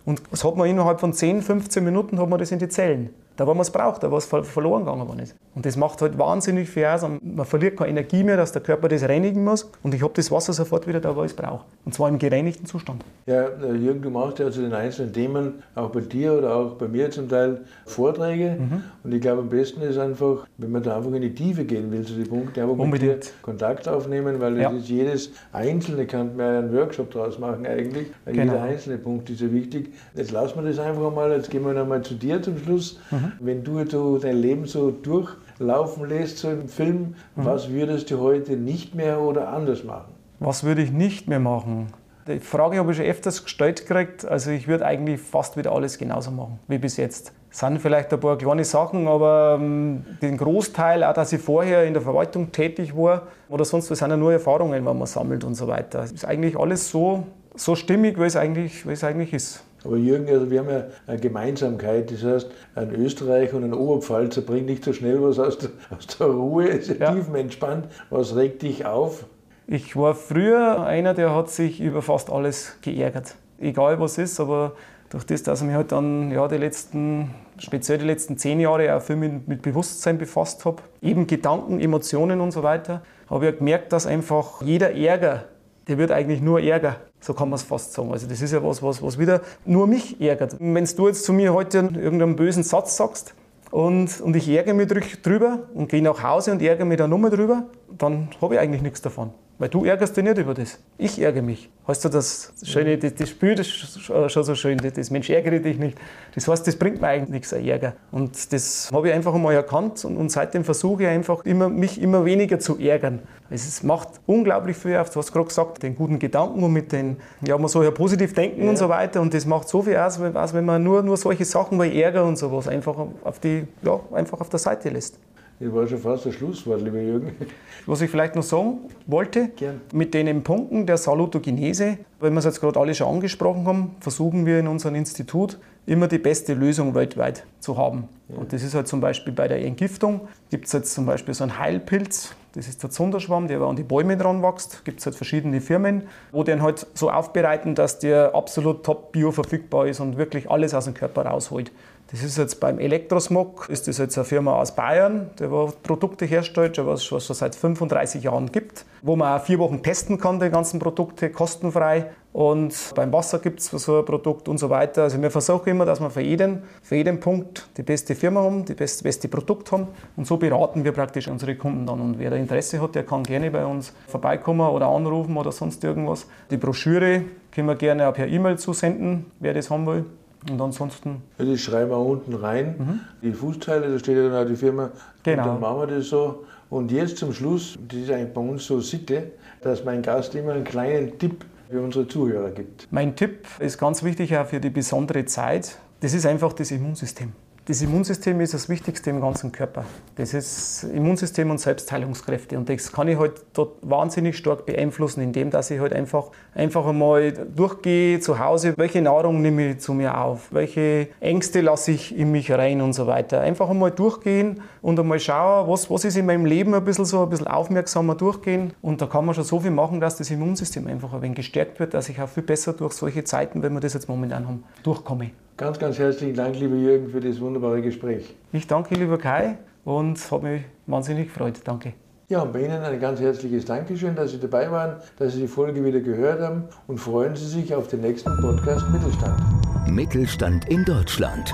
und 0.06 0.24
das 0.32 0.44
hat 0.44 0.56
man 0.56 0.67
innerhalb 0.67 1.00
von 1.00 1.13
10, 1.13 1.41
15 1.41 1.84
Minuten 1.84 2.20
hat 2.20 2.30
man 2.30 2.39
das 2.39 2.52
in 2.52 2.60
die 2.60 2.70
Zellen. 2.70 3.12
Da, 3.41 3.47
wo 3.47 3.56
man 3.56 3.62
es 3.62 3.71
braucht, 3.71 4.04
da, 4.04 4.12
wo 4.12 4.17
es 4.17 4.25
verloren 4.25 4.86
gegangen 4.86 5.17
ist. 5.17 5.36
Und 5.56 5.65
das 5.65 5.75
macht 5.75 5.99
halt 6.04 6.15
wahnsinnig 6.19 6.69
viel 6.69 6.86
aus. 6.86 7.01
Man 7.01 7.43
verliert 7.43 7.75
keine 7.75 7.89
Energie 7.89 8.23
mehr, 8.23 8.38
dass 8.38 8.51
der 8.51 8.62
Körper 8.62 8.88
das 8.88 9.01
reinigen 9.01 9.43
muss. 9.43 9.67
Und 9.82 9.95
ich 9.95 10.04
habe 10.04 10.13
das 10.15 10.30
Wasser 10.30 10.54
sofort 10.54 10.86
wieder 10.86 10.99
da, 10.99 11.15
wo 11.15 11.23
ich 11.23 11.32
es 11.32 11.36
brauche. 11.36 11.65
Und 11.84 11.95
zwar 11.95 12.10
im 12.10 12.19
gereinigten 12.19 12.67
Zustand. 12.67 13.04
Ja, 13.25 13.47
äh, 13.47 13.73
Jürgen, 13.73 14.04
du 14.04 14.12
machst 14.12 14.38
ja 14.38 14.51
zu 14.51 14.62
den 14.62 14.73
einzelnen 14.73 15.12
Themen, 15.12 15.63
auch 15.73 15.89
bei 15.89 16.01
dir 16.01 16.34
oder 16.34 16.56
auch 16.56 16.73
bei 16.73 16.88
mir 16.88 17.10
zum 17.10 17.30
Teil, 17.30 17.62
Vorträge. 17.88 18.58
Mhm. 18.60 18.84
Und 19.04 19.12
ich 19.12 19.21
glaube, 19.21 19.41
am 19.41 19.49
besten 19.49 19.82
ist 19.82 19.97
einfach, 19.97 20.45
wenn 20.60 20.71
man 20.71 20.84
da 20.84 20.97
einfach 20.97 21.12
in 21.12 21.23
die 21.23 21.34
Tiefe 21.34 21.65
gehen 21.65 21.91
will, 21.91 22.06
zu 22.06 22.13
den 22.13 22.30
Punkten, 22.30 22.60
einfach 22.60 22.77
Unbedingt. 22.77 23.15
mit 23.15 23.23
dir 23.25 23.32
Kontakt 23.41 23.88
aufnehmen, 23.88 24.39
weil 24.39 24.60
ja. 24.60 24.69
ist 24.69 24.88
jedes 24.88 25.32
Einzelne, 25.51 26.06
kann 26.06 26.36
man 26.36 26.45
einen 26.45 26.73
Workshop 26.75 27.10
daraus 27.10 27.39
machen 27.39 27.65
eigentlich, 27.65 28.06
weil 28.23 28.36
genau. 28.36 28.54
jeder 28.54 28.65
einzelne 28.65 28.99
Punkt 28.99 29.32
ist 29.32 29.41
ja 29.41 29.51
wichtig. 29.51 29.91
Jetzt 30.13 30.30
lassen 30.30 30.63
wir 30.63 30.69
das 30.69 30.77
einfach 30.77 31.12
mal, 31.12 31.32
jetzt 31.32 31.49
gehen 31.49 31.65
wir 31.65 31.73
nochmal 31.73 32.04
zu 32.04 32.13
dir 32.13 32.39
zum 32.39 32.60
Schluss. 32.60 32.99
Mhm. 33.10 33.31
Wenn 33.39 33.63
du 33.63 33.86
so 33.86 34.17
dein 34.17 34.38
Leben 34.38 34.65
so 34.65 34.91
durchlaufen 34.91 36.08
lässt, 36.08 36.39
so 36.39 36.50
im 36.50 36.67
Film, 36.67 37.15
mhm. 37.36 37.46
was 37.46 37.70
würdest 37.70 38.12
du 38.12 38.20
heute 38.20 38.54
nicht 38.58 38.96
mehr 38.96 39.22
oder 39.22 39.50
anders 39.50 39.84
machen? 39.84 40.13
Was 40.39 40.63
würde 40.63 40.82
ich 40.82 40.91
nicht 40.91 41.28
mehr 41.28 41.39
machen? 41.39 41.88
Die 42.28 42.39
Frage 42.39 42.78
habe 42.78 42.91
ich 42.91 42.98
schon 42.98 43.06
öfters 43.06 43.44
gestellt 43.44 43.88
gekriegt. 43.88 44.26
Also 44.26 44.52
ich 44.52 44.67
würde 44.67 44.86
eigentlich 44.86 45.20
fast 45.20 45.58
wieder 45.58 45.72
alles 45.72 45.98
genauso 45.98 46.32
machen 46.32 46.60
wie 46.67 46.78
bis 46.78 46.98
jetzt. 46.98 47.34
Es 47.52 47.60
sind 47.60 47.80
vielleicht 47.80 48.13
ein 48.13 48.20
paar 48.20 48.38
kleine 48.38 48.63
Sachen, 48.63 49.08
aber 49.08 49.58
ähm, 49.60 50.06
den 50.22 50.38
Großteil, 50.38 51.04
auch 51.04 51.13
dass 51.13 51.34
ich 51.34 51.41
vorher 51.41 51.84
in 51.84 51.94
der 51.94 52.02
Verwaltung 52.02 52.52
tätig 52.52 52.96
war 52.96 53.24
oder 53.50 53.65
sonst 53.65 53.91
was, 53.91 54.00
sind 54.00 54.10
ja 54.10 54.17
nur 54.17 54.32
Erfahrungen, 54.32 54.86
wenn 54.86 54.98
man 54.98 55.06
sammelt 55.06 55.44
und 55.44 55.56
so 55.56 55.67
weiter. 55.67 56.04
Es 56.04 56.12
ist 56.12 56.26
eigentlich 56.26 56.58
alles 56.58 56.89
so, 56.89 57.26
so 57.56 57.76
stimmig, 57.76 58.17
wie 58.17 58.24
es 58.24 58.38
eigentlich, 58.38 58.88
wie 58.88 58.94
es 58.94 59.04
eigentlich 59.04 59.34
ist. 59.34 59.63
Aber 59.84 59.98
Jürgen, 59.98 60.30
also 60.30 60.50
wir 60.50 60.60
haben 60.60 60.70
ja 60.70 60.84
eine 61.08 61.20
Gemeinsamkeit. 61.20 62.12
Das 62.12 62.24
heißt, 62.24 62.52
ein 62.76 62.94
Österreicher 62.94 63.58
und 63.58 63.63
ein 63.63 63.74
Oberpfalzer 63.74 64.41
bringt 64.41 64.67
nicht 64.67 64.84
so 64.84 64.94
schnell 64.94 65.22
was 65.22 65.39
aus 65.39 65.58
der, 65.58 65.70
aus 65.96 66.08
der 66.08 66.28
Ruhe, 66.28 66.67
ist 66.67 67.00
ja, 67.00 67.12
tiefenentspannt. 67.12 67.88
Was 68.10 68.36
regt 68.36 68.62
dich 68.62 68.86
auf? 68.86 69.26
Ich 69.67 69.96
war 69.96 70.15
früher 70.15 70.84
einer, 70.84 71.13
der 71.13 71.34
hat 71.34 71.50
sich 71.50 71.80
über 71.82 72.02
fast 72.02 72.30
alles 72.30 72.78
geärgert. 72.82 73.36
Egal 73.60 74.00
was 74.00 74.17
ist, 74.17 74.39
aber 74.39 74.74
durch 75.10 75.26
das, 75.26 75.44
dass 75.44 75.62
ich 75.62 75.67
mich 75.67 75.76
halt 75.76 75.91
dann 75.91 76.32
ja, 76.32 76.48
die 76.48 76.58
letzten 76.58 77.32
speziell 77.62 78.00
die 78.00 78.06
letzten 78.06 78.38
zehn 78.38 78.60
Jahre 78.60 78.96
auch 78.96 79.02
viel 79.02 79.15
mit, 79.15 79.48
mit 79.48 79.62
Bewusstsein 79.62 80.17
befasst 80.17 80.65
habe, 80.65 80.82
eben 81.02 81.28
Gedanken, 81.28 81.80
Emotionen 81.80 82.41
und 82.41 82.52
so 82.52 82.63
weiter, 82.63 83.02
habe 83.30 83.50
ich 83.50 83.58
gemerkt, 83.58 83.94
dass 83.94 84.08
einfach 84.08 84.62
jeder 84.62 84.94
Ärger, 84.96 85.46
der 85.91 85.97
wird 85.97 86.12
eigentlich 86.12 86.41
nur 86.41 86.62
Ärger. 86.62 86.95
So 87.19 87.34
kann 87.34 87.49
man 87.49 87.58
es 87.58 87.63
fast 87.63 87.91
sagen. 87.91 88.13
Also 88.13 88.25
das 88.25 88.41
ist 88.41 88.54
ja 88.54 88.63
was, 88.63 88.82
was, 88.82 89.04
was 89.04 89.19
wieder 89.19 89.41
nur 89.65 89.88
mich 89.88 90.21
ärgert. 90.21 90.56
Wenn 90.58 90.86
du 90.86 91.08
jetzt 91.08 91.25
zu 91.25 91.34
mir 91.34 91.54
heute 91.54 91.80
irgendeinen 91.80 92.38
bösen 92.38 92.63
Satz 92.63 92.95
sagst, 92.95 93.36
und, 93.71 94.21
und 94.21 94.36
ich 94.36 94.47
ärgere 94.49 94.73
mich 94.73 94.88
drüber 94.88 95.60
und 95.73 95.89
gehe 95.89 96.01
nach 96.01 96.23
Hause 96.23 96.51
und 96.51 96.62
ärgere 96.62 96.86
mich 96.86 96.97
dann 96.97 97.10
nochmal 97.10 97.32
drüber, 97.32 97.63
dann 97.97 98.30
habe 98.41 98.56
ich 98.56 98.60
eigentlich 98.60 98.82
nichts 98.82 99.01
davon. 99.01 99.32
Weil 99.62 99.69
du 99.69 99.86
ärgerst 99.86 100.17
dich 100.17 100.24
nicht 100.24 100.39
über 100.39 100.56
das. 100.56 100.80
Ich 100.97 101.21
ärgere 101.21 101.43
mich. 101.43 101.69
Hast 101.88 102.04
du 102.04 102.10
das 102.10 102.52
schöne, 102.63 102.97
das, 102.97 103.13
das 103.13 103.30
Spiel, 103.30 103.54
das 103.54 103.67
ist 103.67 104.02
schon 104.02 104.43
so 104.43 104.56
schön, 104.56 104.80
das 104.80 105.12
Mensch 105.12 105.30
ärgere 105.30 105.60
dich 105.60 105.78
nicht. 105.78 106.00
Das 106.34 106.47
heißt, 106.47 106.65
das 106.65 106.76
bringt 106.78 107.00
mir 107.00 107.10
eigentlich 107.10 107.30
nichts, 107.30 107.54
ein 107.54 107.67
Ärger. 107.67 107.93
Und 108.12 108.52
das 108.54 108.89
habe 108.91 109.10
ich 109.10 109.13
einfach 109.13 109.36
einmal 109.36 109.54
erkannt 109.54 110.04
und, 110.04 110.17
und 110.17 110.32
seitdem 110.32 110.63
versuche 110.63 111.04
ich 111.04 111.10
einfach, 111.10 111.45
immer, 111.45 111.69
mich 111.69 112.02
immer 112.02 112.26
weniger 112.26 112.58
zu 112.58 112.80
ärgern. 112.80 113.19
Es 113.52 113.84
macht 113.84 114.08
unglaublich 114.26 114.78
viel 114.78 114.97
auf, 114.97 115.12
du 115.12 115.19
hast 115.19 115.32
gerade 115.32 115.45
gesagt, 115.45 115.84
den 115.84 115.95
guten 115.95 116.17
Gedanken 116.17 116.63
und 116.63 116.74
mit 116.74 116.91
den, 116.91 117.17
ja, 117.45 117.56
man 117.56 117.67
soll 117.67 117.86
ja 117.86 117.91
positiv 117.91 118.34
denken 118.34 118.63
ja. 118.63 118.69
und 118.71 118.80
so 118.80 118.89
weiter. 118.89 119.21
Und 119.21 119.32
das 119.32 119.45
macht 119.45 119.69
so 119.69 119.84
viel 119.84 119.97
aus, 119.97 120.19
als 120.19 120.56
wenn 120.56 120.65
man 120.65 120.82
nur, 120.82 121.04
nur 121.04 121.17
solche 121.17 121.45
Sachen 121.45 121.80
wie 121.80 122.02
Ärger 122.02 122.26
und 122.26 122.36
sowas 122.36 122.67
einfach 122.67 122.95
auf, 123.24 123.39
die, 123.39 123.67
ja, 123.84 124.00
einfach 124.12 124.41
auf 124.41 124.50
der 124.50 124.60
Seite 124.60 124.89
lässt. 124.89 125.19
Das 125.62 125.71
war 125.74 125.86
schon 125.86 126.00
fast 126.00 126.26
das 126.26 126.34
Schlusswort, 126.34 126.82
lieber 126.82 127.00
Jürgen. 127.00 127.36
Was 127.86 128.02
ich 128.02 128.10
vielleicht 128.10 128.36
noch 128.36 128.41
sagen 128.41 128.80
wollte, 129.06 129.50
Gern. 129.50 129.80
mit 129.93 130.15
den 130.15 130.41
Punkten 130.41 130.88
der 130.88 130.97
Salutogenese, 130.97 132.00
weil 132.19 132.32
wir 132.32 132.39
es 132.39 132.45
jetzt 132.45 132.62
gerade 132.62 132.80
alle 132.80 132.95
schon 132.95 133.08
angesprochen 133.08 133.65
haben, 133.65 133.95
versuchen 134.00 134.47
wir 134.47 134.60
in 134.60 134.67
unserem 134.67 134.95
Institut 134.95 135.60
immer 135.86 136.08
die 136.08 136.17
beste 136.17 136.56
Lösung 136.56 136.95
weltweit 136.95 137.45
zu 137.60 137.78
haben. 137.78 138.10
Ja. 138.30 138.38
Und 138.38 138.54
das 138.54 138.63
ist 138.63 138.74
halt 138.74 138.88
zum 138.88 139.02
Beispiel 139.02 139.34
bei 139.34 139.47
der 139.47 139.63
Entgiftung, 139.63 140.21
gibt 140.50 140.65
es 140.65 140.74
jetzt 140.74 140.95
zum 140.95 141.06
Beispiel 141.06 141.36
so 141.36 141.43
einen 141.43 141.60
Heilpilz, 141.60 142.34
das 142.54 142.67
ist 142.67 142.84
der 142.84 142.89
Zunderschwamm, 142.89 143.47
der 143.47 143.62
an 143.62 143.78
die 143.78 143.84
Bäume 143.84 144.17
dran 144.17 144.43
wächst. 144.43 144.84
Gibt 144.84 145.00
es 145.00 145.06
halt 145.06 145.15
verschiedene 145.15 145.62
Firmen, 145.62 146.04
wo 146.34 146.43
den 146.43 146.62
halt 146.62 146.86
so 146.93 147.10
aufbereiten, 147.10 147.76
dass 147.76 148.00
der 148.00 148.36
absolut 148.36 148.84
top 148.84 149.13
bio 149.13 149.32
verfügbar 149.32 149.88
ist 149.88 150.02
und 150.02 150.17
wirklich 150.17 150.52
alles 150.52 150.74
aus 150.74 150.84
dem 150.84 150.93
Körper 150.93 151.26
rausholt. 151.26 151.71
Das 152.12 152.24
ist 152.24 152.38
jetzt 152.38 152.60
beim 152.60 152.78
Elektrosmog, 152.78 153.69
ist 153.69 153.88
das 153.88 153.97
jetzt 153.97 154.17
eine 154.17 154.26
Firma 154.26 154.56
aus 154.56 154.76
Bayern, 154.76 155.30
die 155.39 155.47
Produkte 155.82 156.26
herstellt, 156.26 156.78
was 156.86 157.00
es 157.00 157.06
schon 157.06 157.21
seit 157.21 157.56
35 157.56 158.24
Jahren 158.24 158.52
gibt, 158.52 158.84
wo 159.02 159.15
man 159.15 159.39
auch 159.39 159.45
vier 159.45 159.60
Wochen 159.60 159.82
testen 159.82 160.17
kann, 160.17 160.38
die 160.41 160.50
ganzen 160.50 160.78
Produkte, 160.80 161.30
kostenfrei. 161.30 162.08
Und 162.34 162.76
beim 162.95 163.13
Wasser 163.13 163.39
gibt 163.39 163.62
es 163.62 163.67
so 163.67 164.00
ein 164.00 164.06
Produkt 164.06 164.50
und 164.50 164.58
so 164.58 164.69
weiter. 164.69 165.04
Also 165.04 165.21
wir 165.21 165.32
versuchen 165.32 165.69
immer, 165.69 165.86
dass 165.86 166.02
wir 166.02 166.10
für 166.10 166.21
jeden, 166.21 166.63
für 166.82 166.97
jeden 166.97 167.21
Punkt 167.21 167.69
die 167.78 167.84
beste 167.84 168.13
Firma 168.13 168.41
haben, 168.41 168.65
die 168.65 168.74
beste, 168.74 169.04
beste 169.04 169.30
Produkt 169.30 169.71
haben. 169.71 169.88
Und 170.17 170.28
so 170.28 170.36
beraten 170.36 170.84
wir 170.84 170.91
praktisch 170.91 171.30
unsere 171.30 171.56
Kunden 171.56 171.86
dann. 171.86 172.02
Und 172.02 172.19
wer 172.19 172.30
da 172.30 172.36
Interesse 172.36 172.82
hat, 172.82 172.95
der 172.95 173.06
kann 173.06 173.24
gerne 173.24 173.52
bei 173.52 173.65
uns 173.65 173.93
vorbeikommen 174.08 174.69
oder 174.69 174.88
anrufen 174.88 175.38
oder 175.38 175.54
sonst 175.54 175.82
irgendwas. 175.86 176.28
Die 176.50 176.58
Broschüre 176.58 177.24
können 177.54 177.67
wir 177.67 177.76
gerne 177.76 178.10
auch 178.10 178.13
per 178.13 178.28
E-Mail 178.28 178.58
zusenden, 178.58 179.32
wer 179.39 179.54
das 179.54 179.69
haben 179.69 179.86
will. 179.86 180.06
Und 180.49 180.60
ansonsten. 180.60 181.21
Ja, 181.38 181.45
das 181.45 181.60
schreiben 181.62 181.91
wir 181.91 181.99
unten 181.99 182.34
rein. 182.34 182.75
Mhm. 182.77 182.99
Die 183.21 183.34
Fußteile, 183.34 183.91
da 183.91 183.99
steht 183.99 184.17
ja 184.17 184.30
dann 184.30 184.43
auch 184.43 184.47
die 184.47 184.56
Firma. 184.56 184.91
Genau. 185.23 185.43
Und 185.43 185.47
dann 185.47 185.60
machen 185.60 185.80
wir 185.80 185.97
das 185.97 186.08
so. 186.08 186.45
Und 186.69 186.91
jetzt 186.91 187.17
zum 187.17 187.34
Schluss, 187.34 187.77
das 187.88 187.99
ist 187.99 188.12
eigentlich 188.12 188.34
bei 188.34 188.41
uns 188.41 188.65
so 188.65 188.80
Sitte, 188.80 189.32
dass 189.62 189.84
mein 189.84 190.01
Gast 190.01 190.34
immer 190.36 190.54
einen 190.54 190.63
kleinen 190.63 191.17
Tipp 191.19 191.45
für 191.69 191.82
unsere 191.82 192.08
Zuhörer 192.08 192.49
gibt. 192.51 192.88
Mein 192.91 193.15
Tipp 193.15 193.45
ist 193.60 193.77
ganz 193.77 194.04
wichtig 194.04 194.36
auch 194.38 194.45
für 194.45 194.60
die 194.60 194.69
besondere 194.69 195.25
Zeit. 195.25 195.77
Das 195.99 196.13
ist 196.13 196.25
einfach 196.25 196.54
das 196.54 196.71
Immunsystem. 196.71 197.34
Das 197.65 197.80
Immunsystem 197.84 198.41
ist 198.41 198.56
das 198.56 198.69
Wichtigste 198.69 199.12
im 199.12 199.21
ganzen 199.21 199.52
Körper. 199.52 199.86
Das 200.15 200.34
ist 200.34 200.84
Immunsystem 200.84 201.52
und 201.52 201.60
Selbstheilungskräfte. 201.60 202.58
Und 202.58 202.67
das 202.67 202.91
kann 202.91 203.08
ich 203.08 203.19
halt 203.19 203.34
dort 203.54 203.78
wahnsinnig 203.84 204.36
stark 204.36 204.65
beeinflussen, 204.65 205.21
indem 205.21 205.52
dass 205.52 205.69
ich 205.69 205.80
halt 205.80 205.93
einfach, 205.93 206.32
einfach 206.56 206.88
einmal 206.88 207.32
durchgehe 207.32 208.19
zu 208.19 208.39
Hause, 208.39 208.74
welche 208.78 209.04
Nahrung 209.04 209.43
nehme 209.43 209.74
ich 209.74 209.80
zu 209.80 209.93
mir 209.93 210.19
auf, 210.19 210.52
welche 210.52 211.10
Ängste 211.19 211.62
lasse 211.62 211.91
ich 211.91 212.17
in 212.17 212.32
mich 212.32 212.52
rein 212.52 212.82
und 212.82 212.93
so 212.93 213.06
weiter. 213.06 213.41
Einfach 213.41 213.69
einmal 213.69 213.91
durchgehen 213.91 214.63
und 214.82 215.00
einmal 215.00 215.19
schauen, 215.19 215.69
was, 215.69 215.88
was 215.88 216.04
ist 216.04 216.17
in 216.17 216.26
meinem 216.26 216.47
Leben 216.47 216.74
ein 216.74 216.84
bisschen 216.84 217.06
so, 217.06 217.21
ein 217.21 217.30
bisschen 217.30 217.47
aufmerksamer 217.47 218.15
durchgehen. 218.15 218.74
Und 218.82 219.04
da 219.04 219.06
kann 219.06 219.24
man 219.24 219.36
schon 219.36 219.43
so 219.43 219.60
viel 219.60 219.69
machen, 219.69 220.00
dass 220.00 220.17
das 220.17 220.32
Immunsystem 220.32 220.88
einfach 220.88 221.13
ein 221.13 221.21
wenig 221.21 221.36
gestärkt 221.36 221.80
wird, 221.80 221.93
dass 221.93 222.10
ich 222.10 222.19
auch 222.19 222.28
viel 222.28 222.41
besser 222.41 222.74
durch 222.74 222.93
solche 222.93 223.24
Zeiten, 223.24 223.62
wenn 223.62 223.74
wir 223.74 223.82
das 223.82 223.93
jetzt 223.93 224.10
momentan 224.10 224.47
haben, 224.47 224.63
durchkomme. 224.82 225.30
Ganz, 225.62 225.78
ganz 225.78 226.00
herzlichen 226.00 226.36
Dank, 226.36 226.60
lieber 226.60 226.76
Jürgen, 226.76 227.08
für 227.08 227.19
das 227.19 227.39
wunderbare 227.39 227.84
Gespräch. 227.84 228.34
Ich 228.52 228.65
danke, 228.65 228.95
lieber 228.95 229.19
Kai, 229.19 229.60
und 229.86 230.17
habe 230.32 230.47
mich 230.47 230.63
wahnsinnig 230.88 231.28
gefreut. 231.28 231.60
Danke. 231.63 231.93
Ja, 232.30 232.41
und 232.41 232.52
bei 232.52 232.62
Ihnen 232.62 232.82
ein 232.82 233.00
ganz 233.00 233.19
herzliches 233.19 233.65
Dankeschön, 233.65 234.15
dass 234.15 234.32
Sie 234.32 234.39
dabei 234.39 234.71
waren, 234.71 234.95
dass 235.19 235.34
Sie 235.34 235.41
die 235.41 235.47
Folge 235.47 235.86
wieder 235.86 236.00
gehört 236.00 236.41
haben 236.41 236.63
und 236.88 236.97
freuen 236.97 237.36
Sie 237.36 237.45
sich 237.45 237.76
auf 237.76 237.88
den 237.89 238.02
nächsten 238.02 238.36
Podcast 238.41 238.89
Mittelstand. 238.89 239.39
Mittelstand 239.88 240.67
in 240.67 240.84
Deutschland. 240.84 241.54